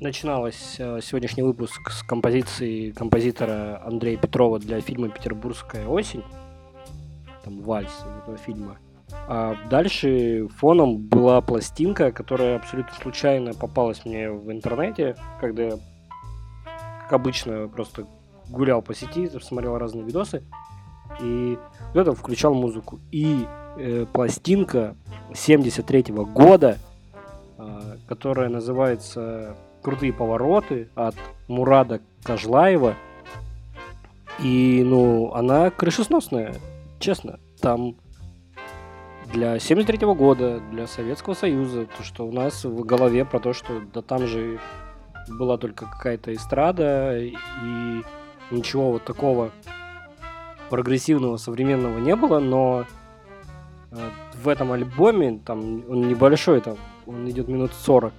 начиналось 0.00 0.74
э, 0.80 0.98
сегодняшний 1.00 1.44
выпуск 1.44 1.92
с 1.92 2.02
композиции 2.02 2.90
композитора 2.90 3.80
Андрея 3.86 4.16
Петрова 4.16 4.58
для 4.58 4.80
фильма 4.80 5.10
«Петербургская 5.10 5.86
осень». 5.86 6.24
Там 7.44 7.60
вальс 7.60 8.04
этого 8.24 8.36
фильма. 8.36 8.78
А 9.28 9.54
дальше 9.70 10.48
фоном 10.56 10.98
была 10.98 11.40
пластинка, 11.40 12.10
которая 12.10 12.56
абсолютно 12.56 12.94
случайно 13.00 13.54
попалась 13.54 14.04
мне 14.04 14.28
в 14.28 14.50
интернете, 14.50 15.14
когда 15.40 15.62
я, 15.62 15.78
как 17.04 17.12
обычно, 17.12 17.68
просто 17.68 18.08
гулял 18.50 18.82
по 18.82 18.94
сети, 18.94 19.30
смотрел 19.40 19.78
разные 19.78 20.04
видосы, 20.04 20.42
и 21.20 21.58
вот 21.94 22.00
это 22.00 22.14
включал 22.14 22.54
музыку. 22.54 23.00
И 23.10 23.46
э, 23.76 24.06
пластинка 24.12 24.96
73 25.34 26.02
года, 26.12 26.78
э, 27.58 27.96
которая 28.08 28.48
называется 28.48 29.56
«Крутые 29.82 30.12
повороты» 30.12 30.88
от 30.94 31.16
Мурада 31.48 32.00
Кажлаева. 32.22 32.94
И, 34.38 34.82
ну, 34.84 35.32
она 35.34 35.70
крышесносная, 35.70 36.54
честно. 36.98 37.38
Там 37.60 37.96
для 39.32 39.58
73 39.58 39.98
года, 40.14 40.60
для 40.70 40.86
Советского 40.86 41.34
Союза, 41.34 41.86
то, 41.86 42.02
что 42.02 42.26
у 42.26 42.32
нас 42.32 42.64
в 42.64 42.84
голове 42.84 43.24
про 43.24 43.38
то, 43.38 43.52
что 43.52 43.80
да 43.92 44.00
там 44.00 44.26
же 44.26 44.58
была 45.28 45.58
только 45.58 45.86
какая-то 45.86 46.34
эстрада, 46.34 47.18
и 47.18 47.34
ничего 48.50 48.92
вот 48.92 49.04
такого 49.04 49.50
прогрессивного, 50.68 51.36
современного 51.36 51.98
не 51.98 52.14
было, 52.16 52.38
но 52.38 52.86
э, 53.90 54.10
в 54.42 54.48
этом 54.48 54.72
альбоме, 54.72 55.40
там 55.44 55.84
он 55.88 56.08
небольшой, 56.08 56.60
там 56.60 56.76
он 57.06 57.28
идет 57.28 57.48
минут 57.48 57.72
40, 57.72 58.12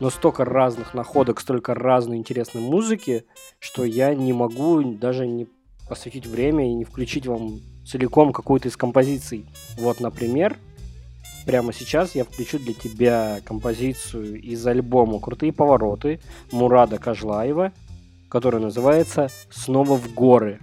но 0.00 0.10
столько 0.10 0.44
разных 0.44 0.94
находок, 0.94 1.40
столько 1.40 1.74
разной 1.74 2.18
интересной 2.18 2.62
музыки, 2.62 3.24
что 3.58 3.84
я 3.84 4.14
не 4.14 4.32
могу 4.32 4.82
даже 4.82 5.26
не 5.26 5.48
посвятить 5.88 6.26
время 6.26 6.68
и 6.70 6.74
не 6.74 6.84
включить 6.84 7.26
вам 7.26 7.60
целиком 7.86 8.32
какую-то 8.32 8.68
из 8.68 8.76
композиций. 8.76 9.46
Вот, 9.78 10.00
например, 10.00 10.56
прямо 11.46 11.72
сейчас 11.72 12.14
я 12.14 12.24
включу 12.24 12.58
для 12.58 12.74
тебя 12.74 13.40
композицию 13.44 14.40
из 14.40 14.66
альбома 14.66 15.20
«Крутые 15.20 15.52
повороты» 15.52 16.20
Мурада 16.50 16.98
Кажлаева, 16.98 17.72
которая 18.28 18.60
называется 18.60 19.28
«Снова 19.50 19.96
в 19.96 20.12
горы». 20.14 20.60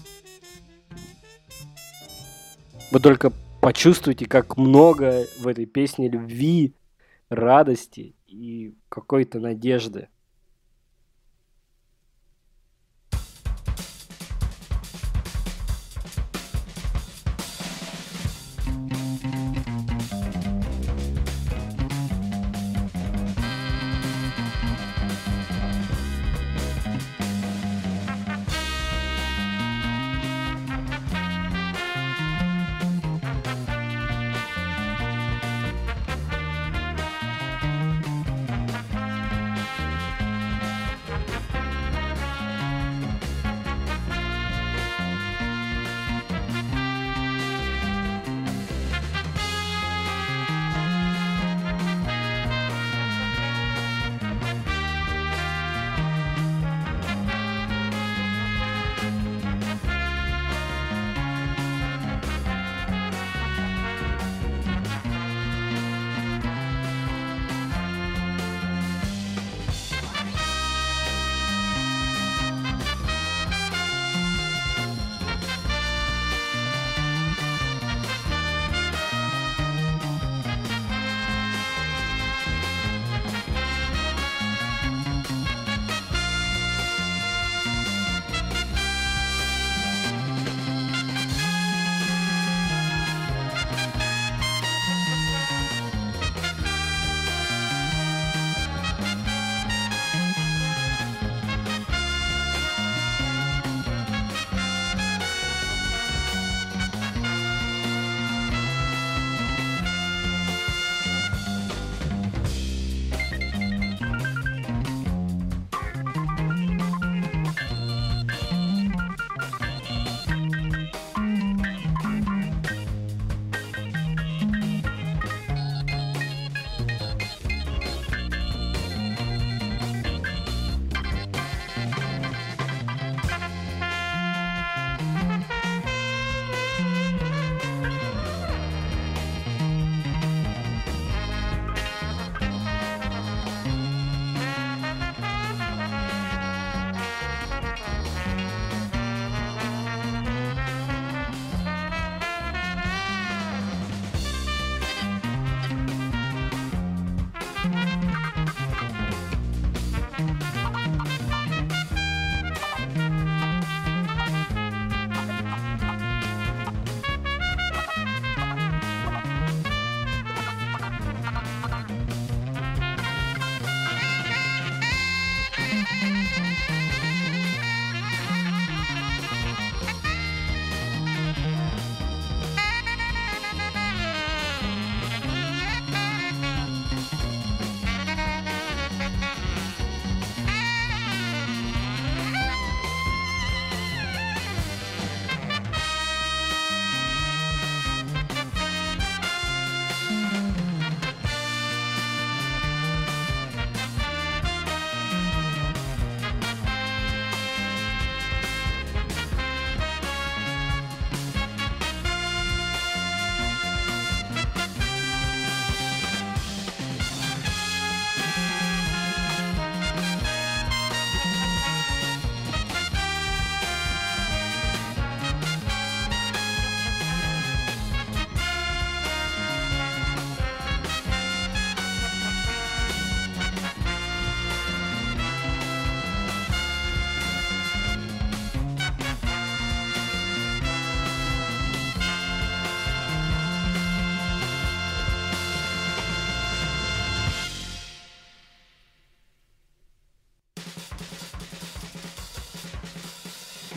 Вы 2.91 2.99
только 2.99 3.31
почувствуйте, 3.61 4.25
как 4.25 4.57
много 4.57 5.25
в 5.39 5.47
этой 5.47 5.65
песне 5.65 6.09
любви, 6.09 6.75
радости 7.29 8.15
и 8.27 8.75
какой-то 8.89 9.39
надежды. 9.39 10.09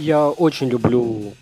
Я 0.07 0.29
очень 0.29 0.69
люблю 0.69 1.35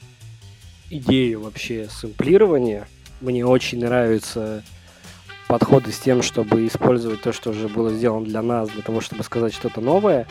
идею 0.89 1.43
вообще 1.43 1.87
сэмплирования. 1.91 2.89
Мне 3.21 3.45
очень 3.45 3.79
нравятся 3.79 4.65
подходы 5.49 5.93
с 5.93 5.99
тем, 5.99 6.23
чтобы 6.23 6.67
использовать 6.67 7.21
то, 7.21 7.35
что 7.35 7.51
уже 7.51 7.69
было 7.69 7.91
сделано 7.91 8.25
для 8.25 8.41
нас, 8.41 8.71
для 8.71 8.81
того, 8.81 9.03
чтобы 9.03 9.23
сказать 9.23 9.53
что-то 9.53 9.83
новое. 9.83 10.27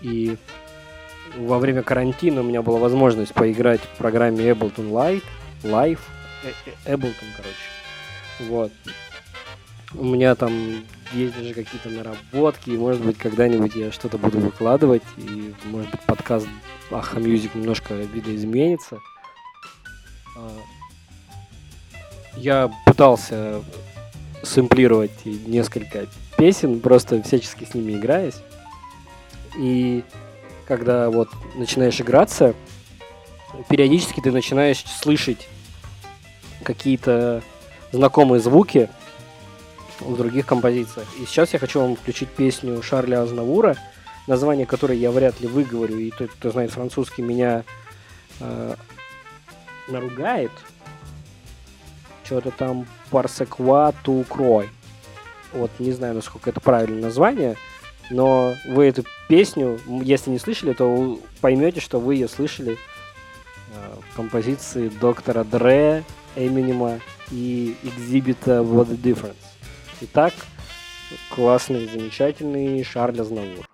И 0.00 0.38
во 1.36 1.58
время 1.58 1.82
карантина 1.82 2.40
у 2.40 2.44
меня 2.44 2.62
была 2.62 2.78
возможность 2.78 3.34
поиграть 3.34 3.82
в 3.82 3.98
программе 3.98 4.48
Ableton 4.48 4.90
Live, 4.90 5.24
Live, 5.62 5.98
э- 6.42 6.70
э- 6.86 6.94
Ableton, 6.94 7.26
короче. 7.36 8.48
Вот. 8.48 8.72
У 9.92 10.04
меня 10.04 10.34
там 10.36 10.52
есть 11.12 11.36
даже 11.36 11.52
какие-то 11.52 11.90
наработки, 11.90 12.70
и, 12.70 12.78
может 12.78 13.02
быть, 13.02 13.18
когда-нибудь 13.18 13.76
я 13.76 13.92
что-то 13.92 14.16
буду 14.16 14.38
выкладывать, 14.38 15.02
и, 15.18 15.52
может 15.66 15.90
быть, 15.90 16.00
подкаст 16.06 16.48
Aha 16.90 17.18
Music 17.18 17.54
немножко 17.54 17.94
видоизменится. 17.94 19.00
А, 20.36 20.50
Я 22.36 22.70
пытался 22.84 23.62
сэмплировать 24.42 25.24
несколько 25.24 26.06
песен, 26.36 26.80
просто 26.80 27.22
всячески 27.22 27.64
с 27.64 27.74
ними 27.74 27.92
играясь. 27.92 28.36
И 29.58 30.04
когда 30.66 31.10
вот 31.10 31.28
начинаешь 31.56 32.00
играться, 32.00 32.54
периодически 33.68 34.20
ты 34.20 34.30
начинаешь 34.32 34.84
слышать 34.84 35.48
какие-то 36.62 37.42
знакомые 37.92 38.40
звуки 38.40 38.88
в 40.00 40.16
других 40.16 40.46
композициях. 40.46 41.06
И 41.18 41.24
сейчас 41.24 41.52
я 41.54 41.58
хочу 41.58 41.80
вам 41.80 41.96
включить 41.96 42.28
песню 42.28 42.82
Шарля 42.82 43.22
Азнавура, 43.22 43.76
название 44.26 44.66
которой 44.66 44.98
я 44.98 45.10
вряд 45.10 45.40
ли 45.40 45.48
выговорю, 45.48 45.98
и 45.98 46.10
тот, 46.10 46.30
кто 46.30 46.50
знает 46.50 46.70
французский, 46.70 47.22
меня 47.22 47.64
э, 48.40 48.74
наругает. 49.88 50.50
Что-то 52.24 52.50
там 52.50 52.86
Парсеква 53.10 53.94
Крой. 54.28 54.68
Вот, 55.52 55.70
не 55.78 55.92
знаю, 55.92 56.14
насколько 56.14 56.50
это 56.50 56.60
правильное 56.60 57.02
название, 57.02 57.56
но 58.10 58.54
вы 58.66 58.86
эту 58.86 59.04
песню, 59.28 59.80
если 59.86 60.30
не 60.30 60.38
слышали, 60.38 60.72
то 60.72 61.20
поймете, 61.40 61.80
что 61.80 62.00
вы 62.00 62.14
ее 62.14 62.28
слышали 62.28 62.76
э, 63.72 63.94
в 64.10 64.16
композиции 64.16 64.88
доктора 64.88 65.44
Дре, 65.44 66.04
Эминема 66.34 67.00
и 67.30 67.76
Экзибита 67.82 68.58
What 68.58 68.88
the 68.88 69.00
Difference. 69.00 69.36
Итак, 70.02 70.34
классный, 71.34 71.88
замечательный 71.88 72.82
Шарль 72.84 73.20
Азнавур. 73.20 73.66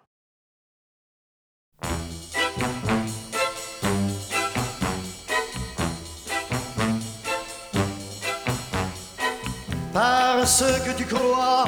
Parce 10.55 10.81
que 10.85 10.93
tu 10.99 11.07
crois 11.07 11.65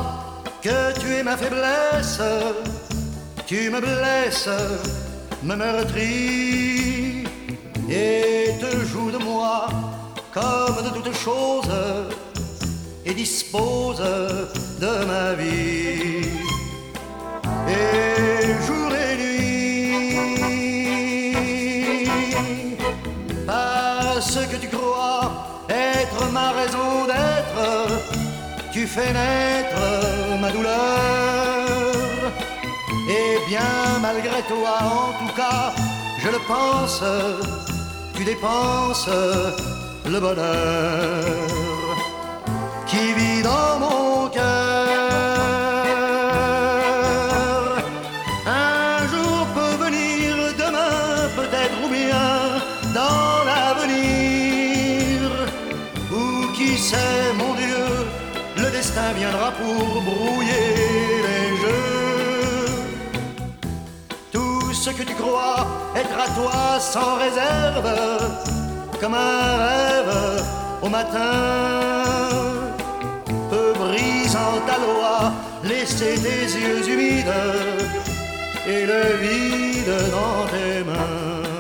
que 0.61 0.93
tu 1.01 1.15
es 1.15 1.23
ma 1.23 1.39
faiblesse, 1.39 2.21
tu 3.47 3.71
me 3.71 3.81
blesses, 3.81 4.51
me 5.43 5.57
meurtris 5.57 7.25
et 7.89 8.51
te 8.61 8.85
joues 8.85 9.11
de 9.11 9.17
moi 9.17 9.69
comme 10.35 10.83
de 10.85 10.91
toutes 10.91 11.17
choses 11.17 11.73
et 13.07 13.15
dispose 13.15 14.03
de 14.81 15.05
ma 15.07 15.33
vie. 15.33 16.29
Et 17.67 18.67
jour 18.67 18.93
et 18.93 19.17
nuit, 19.17 20.37
parce 23.47 24.37
que 24.51 24.57
tu 24.57 24.69
crois 24.69 25.65
être 25.71 26.31
ma 26.33 26.51
raison 26.51 27.07
d'être, 27.07 28.24
tu 28.75 28.89
fais 28.89 29.13
naître 29.13 29.87
ma 30.41 30.51
douleur. 30.51 31.65
Et 33.09 33.39
bien 33.49 33.75
malgré 34.03 34.43
toi, 34.53 34.75
en 35.01 35.13
tout 35.21 35.35
cas, 35.37 35.73
je 36.23 36.29
le 36.37 36.41
pense, 36.49 37.05
tu 38.17 38.25
dépenses 38.25 39.09
le 40.05 40.19
bonheur 40.19 41.87
qui 42.89 43.13
vit 43.19 43.43
dans 43.43 43.79
mon 43.79 44.29
cœur. 44.29 44.64
Brouiller 60.05 60.69
les 61.27 61.47
jeux. 61.63 62.67
Tout 64.33 64.73
ce 64.73 64.91
que 64.91 65.03
tu 65.03 65.15
crois 65.15 65.67
être 65.97 66.19
à 66.27 66.29
toi 66.41 66.81
sans 66.81 67.17
réserve, 67.17 67.89
comme 69.01 69.15
un 69.15 69.57
rêve 69.69 70.45
au 70.83 70.89
matin 70.89 72.03
peu 73.51 73.73
brisant 73.79 74.61
ta 74.67 74.77
loi, 74.87 75.33
laisser 75.65 76.15
tes 76.27 76.45
yeux 76.59 76.89
humides 76.93 77.41
et 78.67 78.87
le 78.87 79.03
vide 79.23 79.95
dans 80.11 80.47
tes 80.53 80.85
mains. 80.85 81.54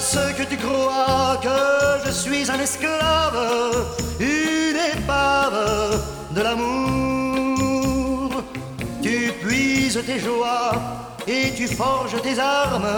Parce 0.00 0.34
que 0.36 0.44
tu 0.44 0.56
crois 0.56 1.38
que 1.42 2.06
je 2.06 2.10
suis 2.10 2.50
un 2.50 2.58
esclave, 2.58 3.86
une 4.18 4.78
épave 4.94 6.00
de 6.30 6.40
l'amour. 6.40 8.42
Tu 9.02 9.30
puises 9.42 10.02
tes 10.06 10.18
joies 10.18 10.72
et 11.26 11.52
tu 11.54 11.68
forges 11.68 12.20
tes 12.22 12.38
armes 12.38 12.88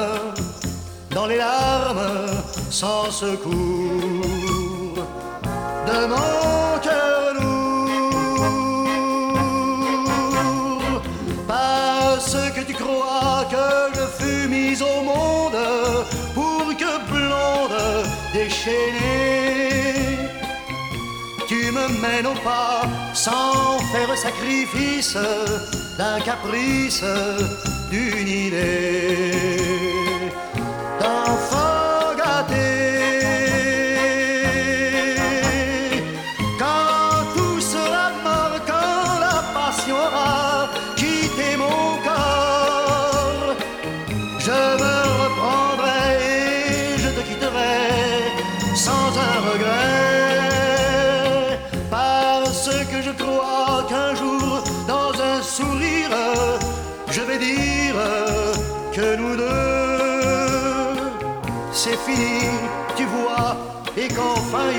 dans 1.10 1.26
les 1.26 1.36
larmes 1.36 2.28
sans 2.70 3.10
secours 3.10 3.52
de 5.86 6.06
tu 21.48 21.72
me 21.72 21.88
mènes 22.00 22.26
au 22.26 22.34
pas 22.44 22.82
sans 23.12 23.78
faire 23.92 24.16
sacrifice 24.16 25.16
d'un 25.98 26.20
caprice, 26.20 27.02
d'une 27.90 28.28
idée 28.28 30.01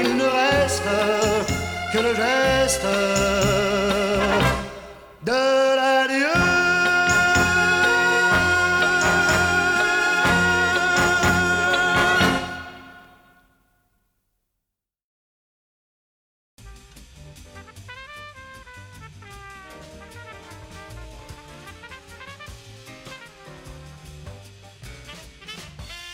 il 0.02 0.16
ne 0.18 0.24
reste 0.24 0.90
que 1.92 2.00
le 2.00 2.14
geste 2.16 2.86
de 5.24 5.76
l'adieu. 5.76 6.34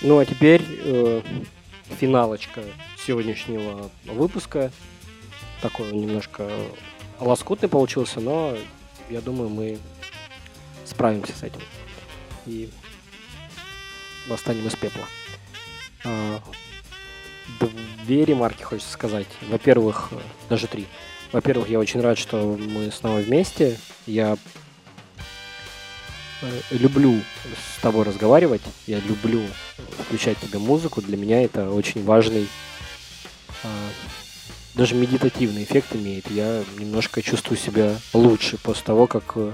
Ну 0.01 0.17
а 0.17 0.25
теперь 0.25 0.63
э, 0.67 1.21
финалочка 1.99 2.61
сегодняшнего 3.09 3.89
выпуска. 4.05 4.71
Такой 5.63 5.91
немножко 5.93 6.47
лоскутный 7.19 7.67
получился, 7.67 8.19
но 8.19 8.55
я 9.09 9.19
думаю, 9.19 9.49
мы 9.49 9.79
справимся 10.85 11.33
с 11.33 11.41
этим. 11.41 11.59
и 12.45 12.69
восстанем 14.27 14.67
из 14.67 14.75
пепла. 14.75 15.05
А, 16.05 16.39
Две 18.05 18.25
ремарки 18.25 18.61
хочется 18.61 18.91
сказать. 18.91 19.27
Во-первых, 19.49 20.09
э, 20.11 20.19
даже 20.47 20.67
три. 20.67 20.85
Во-первых, 21.31 21.67
я 21.67 21.79
очень 21.79 22.01
рад, 22.01 22.19
что 22.19 22.57
мы 22.59 22.91
снова 22.91 23.17
вместе. 23.17 23.79
Я 24.05 24.37
э, 26.43 26.59
люблю 26.69 27.19
с 27.75 27.81
тобой 27.81 28.05
разговаривать. 28.05 28.61
Я 28.85 28.99
люблю 28.99 29.41
включать 30.05 30.37
тебе 30.39 30.59
музыку. 30.59 31.01
Для 31.01 31.17
меня 31.17 31.41
это 31.43 31.71
очень 31.71 32.03
важный, 32.03 32.47
даже 34.75 34.95
медитативный 34.95 35.63
эффект 35.63 35.95
имеет. 35.95 36.29
Я 36.31 36.63
немножко 36.77 37.21
чувствую 37.21 37.57
себя 37.57 37.95
лучше 38.13 38.57
после 38.57 38.85
того, 38.85 39.07
как 39.07 39.33
э, 39.35 39.51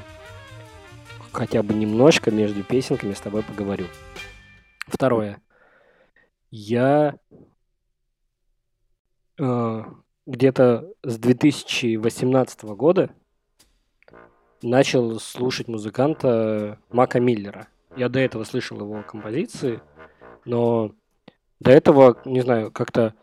хотя 1.32 1.64
бы 1.64 1.74
немножко 1.74 2.32
между 2.32 2.64
песенками 2.64 3.14
с 3.14 3.22
тобой 3.22 3.44
поговорю. 3.44 3.88
Второе. 4.88 5.42
Я 6.52 7.18
э, 9.40 9.84
где-то 10.26 10.94
с 11.04 11.18
2018 11.18 12.64
года 12.64 13.10
начал 14.62 15.20
слушать 15.20 15.68
музыканта 15.68 16.80
Мака 16.92 17.20
Миллера. 17.20 17.68
Я 17.96 18.10
до 18.10 18.20
этого 18.20 18.44
слышал 18.44 18.80
его 18.80 19.04
композиции, 19.04 19.82
но 20.44 20.92
до 21.60 21.72
этого, 21.72 22.22
не 22.26 22.42
знаю, 22.42 22.72
как-то 22.72 23.16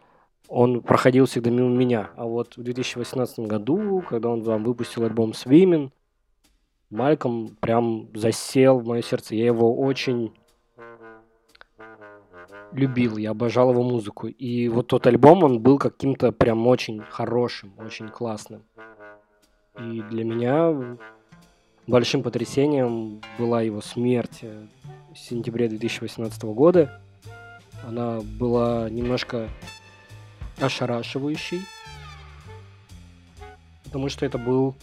он 0.53 0.83
проходил 0.83 1.25
всегда 1.25 1.51
мимо 1.51 1.71
меня. 1.71 2.11
А 2.15 2.27
вот 2.27 2.59
в 2.59 2.63
2018 2.63 3.39
году, 3.41 4.05
когда 4.07 4.29
он 4.29 4.45
там 4.45 4.65
выпустил 4.65 5.05
альбом 5.05 5.31
Swimming, 5.31 5.91
Мальком 6.91 7.57
прям 7.59 8.11
засел 8.15 8.79
в 8.79 8.87
мое 8.87 9.01
сердце. 9.01 9.35
Я 9.35 9.47
его 9.47 9.75
очень 9.75 10.35
любил, 12.73 13.17
я 13.17 13.31
обожал 13.31 13.71
его 13.71 13.83
музыку. 13.83 14.27
И 14.29 14.69
вот 14.69 14.89
тот 14.89 15.07
альбом, 15.07 15.43
он 15.43 15.61
был 15.61 15.79
каким-то 15.79 16.33
прям 16.33 16.67
очень 16.67 17.01
хорошим, 17.01 17.73
очень 17.79 18.09
классным. 18.09 18.63
И 19.81 20.03
для 20.03 20.25
меня 20.25 20.99
большим 21.87 22.23
потрясением 22.23 23.23
была 23.39 23.63
его 23.63 23.81
смерть 23.81 24.41
э, 24.43 24.67
в 25.15 25.19
сентябре 25.19 25.69
2018 25.69 26.43
года. 26.45 27.01
Она 27.89 28.21
была 28.21 28.91
немножко 28.91 29.49
ошарашивающей, 30.63 31.63
потому 33.85 34.09
что 34.09 34.25
это 34.25 34.39
был 34.39 34.75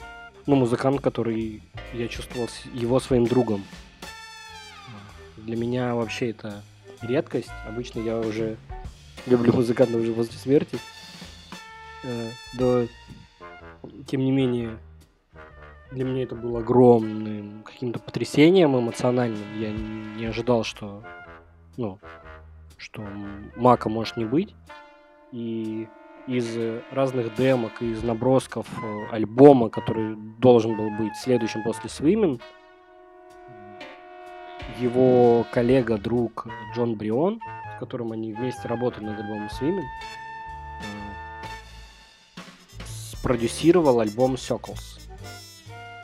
ну, 0.46 0.56
музыкант, 0.56 1.02
который 1.02 1.64
я 1.94 2.08
чувствовал 2.08 2.50
его 2.74 3.00
своим 3.00 3.26
другом. 3.26 3.64
Для 5.38 5.56
меня 5.56 5.96
вообще 5.96 6.32
это 6.32 6.62
редкость. 7.02 7.50
Обычно 7.68 8.00
я 8.00 8.20
уже 8.20 8.58
люблю 9.26 9.54
музыкантов 9.54 10.02
уже 10.02 10.12
возле 10.12 10.38
смерти. 10.38 10.78
Э, 12.04 12.30
Но, 12.54 12.88
тем 14.08 14.22
не 14.22 14.32
менее, 14.32 14.78
для 15.92 16.04
меня 16.04 16.24
это 16.24 16.36
было 16.36 16.60
огромным 16.60 17.64
каким-то 17.64 18.00
потрясением 18.00 18.78
эмоциональным. 18.78 19.60
Я 19.60 19.72
не 19.72 20.26
ожидал, 20.26 20.64
что, 20.64 21.04
ну, 21.78 22.00
что 22.78 23.02
Мака 23.56 23.90
может 23.90 24.18
не 24.18 24.26
быть. 24.26 24.54
И 25.32 25.88
из 26.28 26.58
э, 26.58 26.82
разных 26.92 27.36
демок, 27.36 27.82
из 27.82 28.04
набросков 28.04 28.68
э, 28.82 29.06
альбома, 29.12 29.70
который 29.70 30.16
должен 30.16 30.76
был 30.76 30.90
быть 30.92 31.16
следующим 31.16 31.64
после 31.64 31.90
Swimming, 31.90 32.40
его 34.80 35.46
коллега, 35.52 35.98
друг 35.98 36.48
Джон 36.74 36.96
Брион, 36.96 37.42
с 37.76 37.80
которым 37.80 38.12
они 38.12 38.34
вместе 38.34 38.68
работали 38.68 39.06
над 39.06 39.20
альбомом 39.20 39.50
Swimming, 39.60 39.86
э, 40.82 41.20
спродюсировал 42.86 44.00
альбом 44.00 44.36
Circles, 44.36 45.00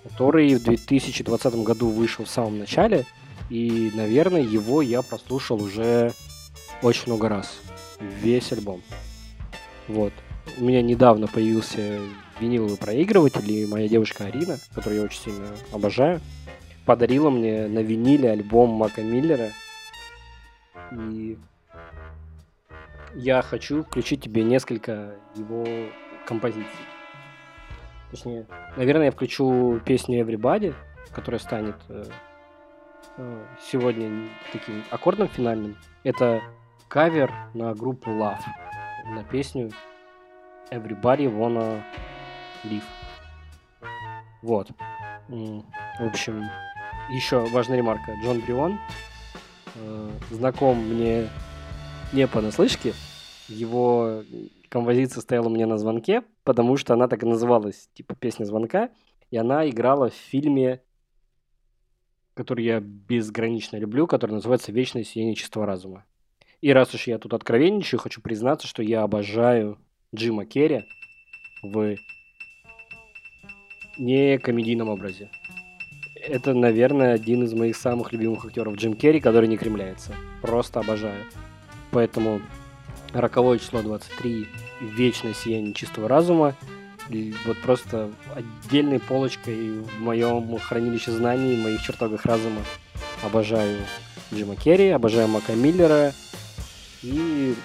который 0.03 0.55
в 0.55 0.63
2020 0.63 1.63
году 1.63 1.89
вышел 1.89 2.26
в 2.26 2.30
самом 2.30 2.59
начале, 2.59 3.05
и, 3.49 3.91
наверное, 3.93 4.41
его 4.41 4.82
я 4.82 5.01
прослушал 5.01 5.61
уже 5.61 6.13
очень 6.82 7.03
много 7.07 7.30
раз. 7.30 7.59
Весь 7.99 8.51
альбом. 8.51 8.82
Вот. 9.88 10.13
У 10.57 10.63
меня 10.63 10.81
недавно 10.81 11.27
появился 11.27 11.99
виниловый 12.39 12.77
проигрыватель, 12.77 13.49
и 13.51 13.65
моя 13.65 13.88
девушка 13.88 14.25
Арина, 14.25 14.57
которую 14.73 14.99
я 14.99 15.05
очень 15.05 15.21
сильно 15.21 15.47
обожаю, 15.71 16.21
подарила 16.86 17.29
мне 17.29 17.67
на 17.67 17.79
виниле 17.79 18.31
альбом 18.31 18.71
Мака 18.71 19.01
Миллера. 19.01 19.49
И 20.91 21.38
я 23.15 23.41
хочу 23.41 23.83
включить 23.83 24.21
тебе 24.21 24.43
несколько 24.43 25.15
его 25.36 25.65
композиций. 26.25 26.65
Точнее, 28.11 28.45
наверное, 28.77 29.05
я 29.05 29.11
включу 29.11 29.79
песню 29.86 30.23
Everybody, 30.23 30.73
которая 31.11 31.39
станет 31.39 31.75
э, 31.89 32.05
э, 33.17 33.45
сегодня 33.61 34.29
таким 34.51 34.83
аккордом 34.91 35.27
финальным. 35.27 35.77
Это 36.03 36.41
кавер 36.88 37.31
на 37.53 37.73
группу 37.73 38.11
Love, 38.11 38.43
на 39.05 39.23
песню 39.23 39.71
Everybody 40.71 41.25
Wanna 41.31 41.83
Live. 42.63 42.83
Вот. 44.41 44.69
В 45.27 46.05
общем, 46.05 46.43
еще 47.11 47.39
важная 47.47 47.77
ремарка. 47.77 48.13
Джон 48.23 48.41
Брион 48.41 48.79
э, 49.75 50.09
знаком 50.31 50.77
мне 50.79 51.29
не 52.13 52.27
понаслышке. 52.27 52.93
Его 53.47 54.23
композиция 54.69 55.21
стояла 55.21 55.49
меня 55.49 55.67
на 55.67 55.77
звонке, 55.77 56.23
потому 56.43 56.77
что 56.77 56.93
она 56.93 57.07
так 57.07 57.23
и 57.23 57.27
называлась, 57.27 57.89
типа 57.93 58.15
песня 58.15 58.45
звонка, 58.45 58.89
и 59.29 59.37
она 59.37 59.69
играла 59.69 60.09
в 60.09 60.13
фильме, 60.13 60.81
который 62.33 62.65
я 62.65 62.79
безгранично 62.79 63.77
люблю, 63.77 64.07
который 64.07 64.31
называется 64.31 64.71
«Вечное 64.71 65.03
сияние 65.03 65.35
чистого 65.35 65.65
разума». 65.65 66.05
И 66.61 66.71
раз 66.71 66.93
уж 66.93 67.07
я 67.07 67.17
тут 67.17 67.33
откровенничаю, 67.33 67.99
хочу 67.99 68.21
признаться, 68.21 68.67
что 68.67 68.81
я 68.81 69.03
обожаю 69.03 69.77
Джима 70.13 70.45
Керри 70.45 70.85
в 71.61 71.95
не 73.97 74.37
комедийном 74.39 74.89
образе. 74.89 75.29
Это, 76.15 76.53
наверное, 76.53 77.13
один 77.13 77.43
из 77.43 77.53
моих 77.53 77.75
самых 77.75 78.11
любимых 78.11 78.45
актеров 78.45 78.75
Джим 78.75 78.95
Керри, 78.95 79.19
который 79.19 79.47
не 79.47 79.57
кремляется. 79.57 80.13
Просто 80.41 80.79
обожаю. 80.79 81.23
Поэтому 81.91 82.41
роковое 83.13 83.59
число 83.59 83.81
23 83.81 84.41
и 84.41 84.85
вечное 84.85 85.33
сияние 85.33 85.73
чистого 85.73 86.07
разума 86.07 86.55
вот 87.45 87.61
просто 87.61 88.11
отдельной 88.33 88.99
полочкой 88.99 89.79
в 89.79 90.01
моем 90.01 90.57
хранилище 90.57 91.11
знаний, 91.11 91.55
в 91.55 91.59
моих 91.59 91.81
чертогах 91.81 92.25
разума 92.25 92.61
обожаю 93.23 93.77
Джима 94.33 94.55
Керри, 94.55 94.89
обожаю 94.89 95.27
Мака 95.27 95.53
Миллера 95.53 96.13
и 97.05 97.55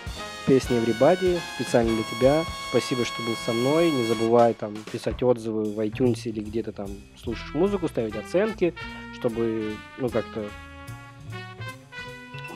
песня 0.47 0.79
Everybody 0.79 1.41
специально 1.57 1.95
для 1.95 2.05
тебя. 2.05 2.45
Спасибо, 2.71 3.05
что 3.05 3.23
был 3.23 3.35
со 3.45 3.53
мной. 3.53 3.91
Не 3.91 4.05
забывай 4.05 4.55
там 4.55 4.75
писать 4.93 5.23
отзывы 5.23 5.65
в 5.65 5.81
iTunes 5.81 6.21
или 6.25 6.41
где 6.41 6.63
ты 6.63 6.73
там 6.73 6.89
слушаешь 7.23 7.55
музыку, 7.55 7.89
ставить 7.89 8.17
оценки, 8.17 8.75
чтобы, 9.19 9.77
ну, 9.99 10.09
как-то 10.09 10.49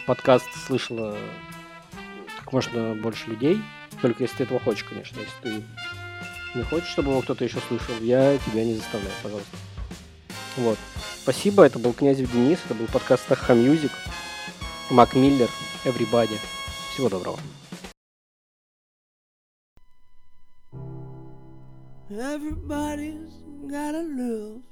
подкаст 0.06 0.48
слышало 0.66 1.16
как 2.38 2.52
можно 2.52 2.94
больше 2.94 3.30
людей. 3.30 3.60
Только 4.02 4.24
если 4.24 4.38
ты 4.38 4.42
этого 4.44 4.60
хочешь, 4.60 4.84
конечно. 4.84 5.18
Если 5.20 5.40
ты 5.42 5.64
не 6.54 6.62
хочешь, 6.62 6.88
чтобы 6.88 7.10
его 7.10 7.22
кто-то 7.22 7.44
еще 7.44 7.58
слышал, 7.68 7.94
я 8.00 8.38
тебя 8.38 8.64
не 8.64 8.74
заставляю, 8.74 9.14
пожалуйста. 9.22 9.56
Вот. 10.56 10.78
Спасибо, 11.22 11.64
это 11.64 11.78
был 11.78 11.92
Князев 11.94 12.30
Денис, 12.30 12.58
это 12.66 12.74
был 12.74 12.86
подкаст 12.86 13.26
Aha 13.26 13.54
Music. 13.54 13.92
Мак 14.90 15.14
Миллер, 15.14 15.48
Everybody. 15.84 16.38
Всего 16.93 17.09
доброго. 17.09 17.39
Everybody's 22.09 23.43
gotta 23.67 24.01
lose. 24.01 24.63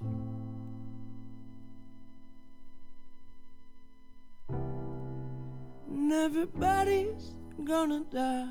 And 5.90 6.12
everybody's 6.12 7.32
gonna 7.64 8.04
die. 8.12 8.48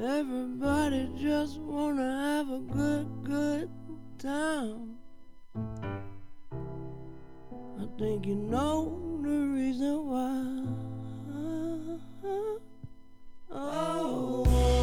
Everybody 0.00 1.10
just 1.16 1.58
wanna 1.58 2.02
have 2.02 2.50
a 2.50 2.60
good, 2.60 3.08
good 3.24 3.68
time. 4.18 4.96
I 7.83 7.85
think 7.99 8.25
you 8.25 8.35
know 8.35 8.97
the 9.21 9.29
reason 9.29 10.07
why. 10.07 10.63
Oh. 13.51 14.82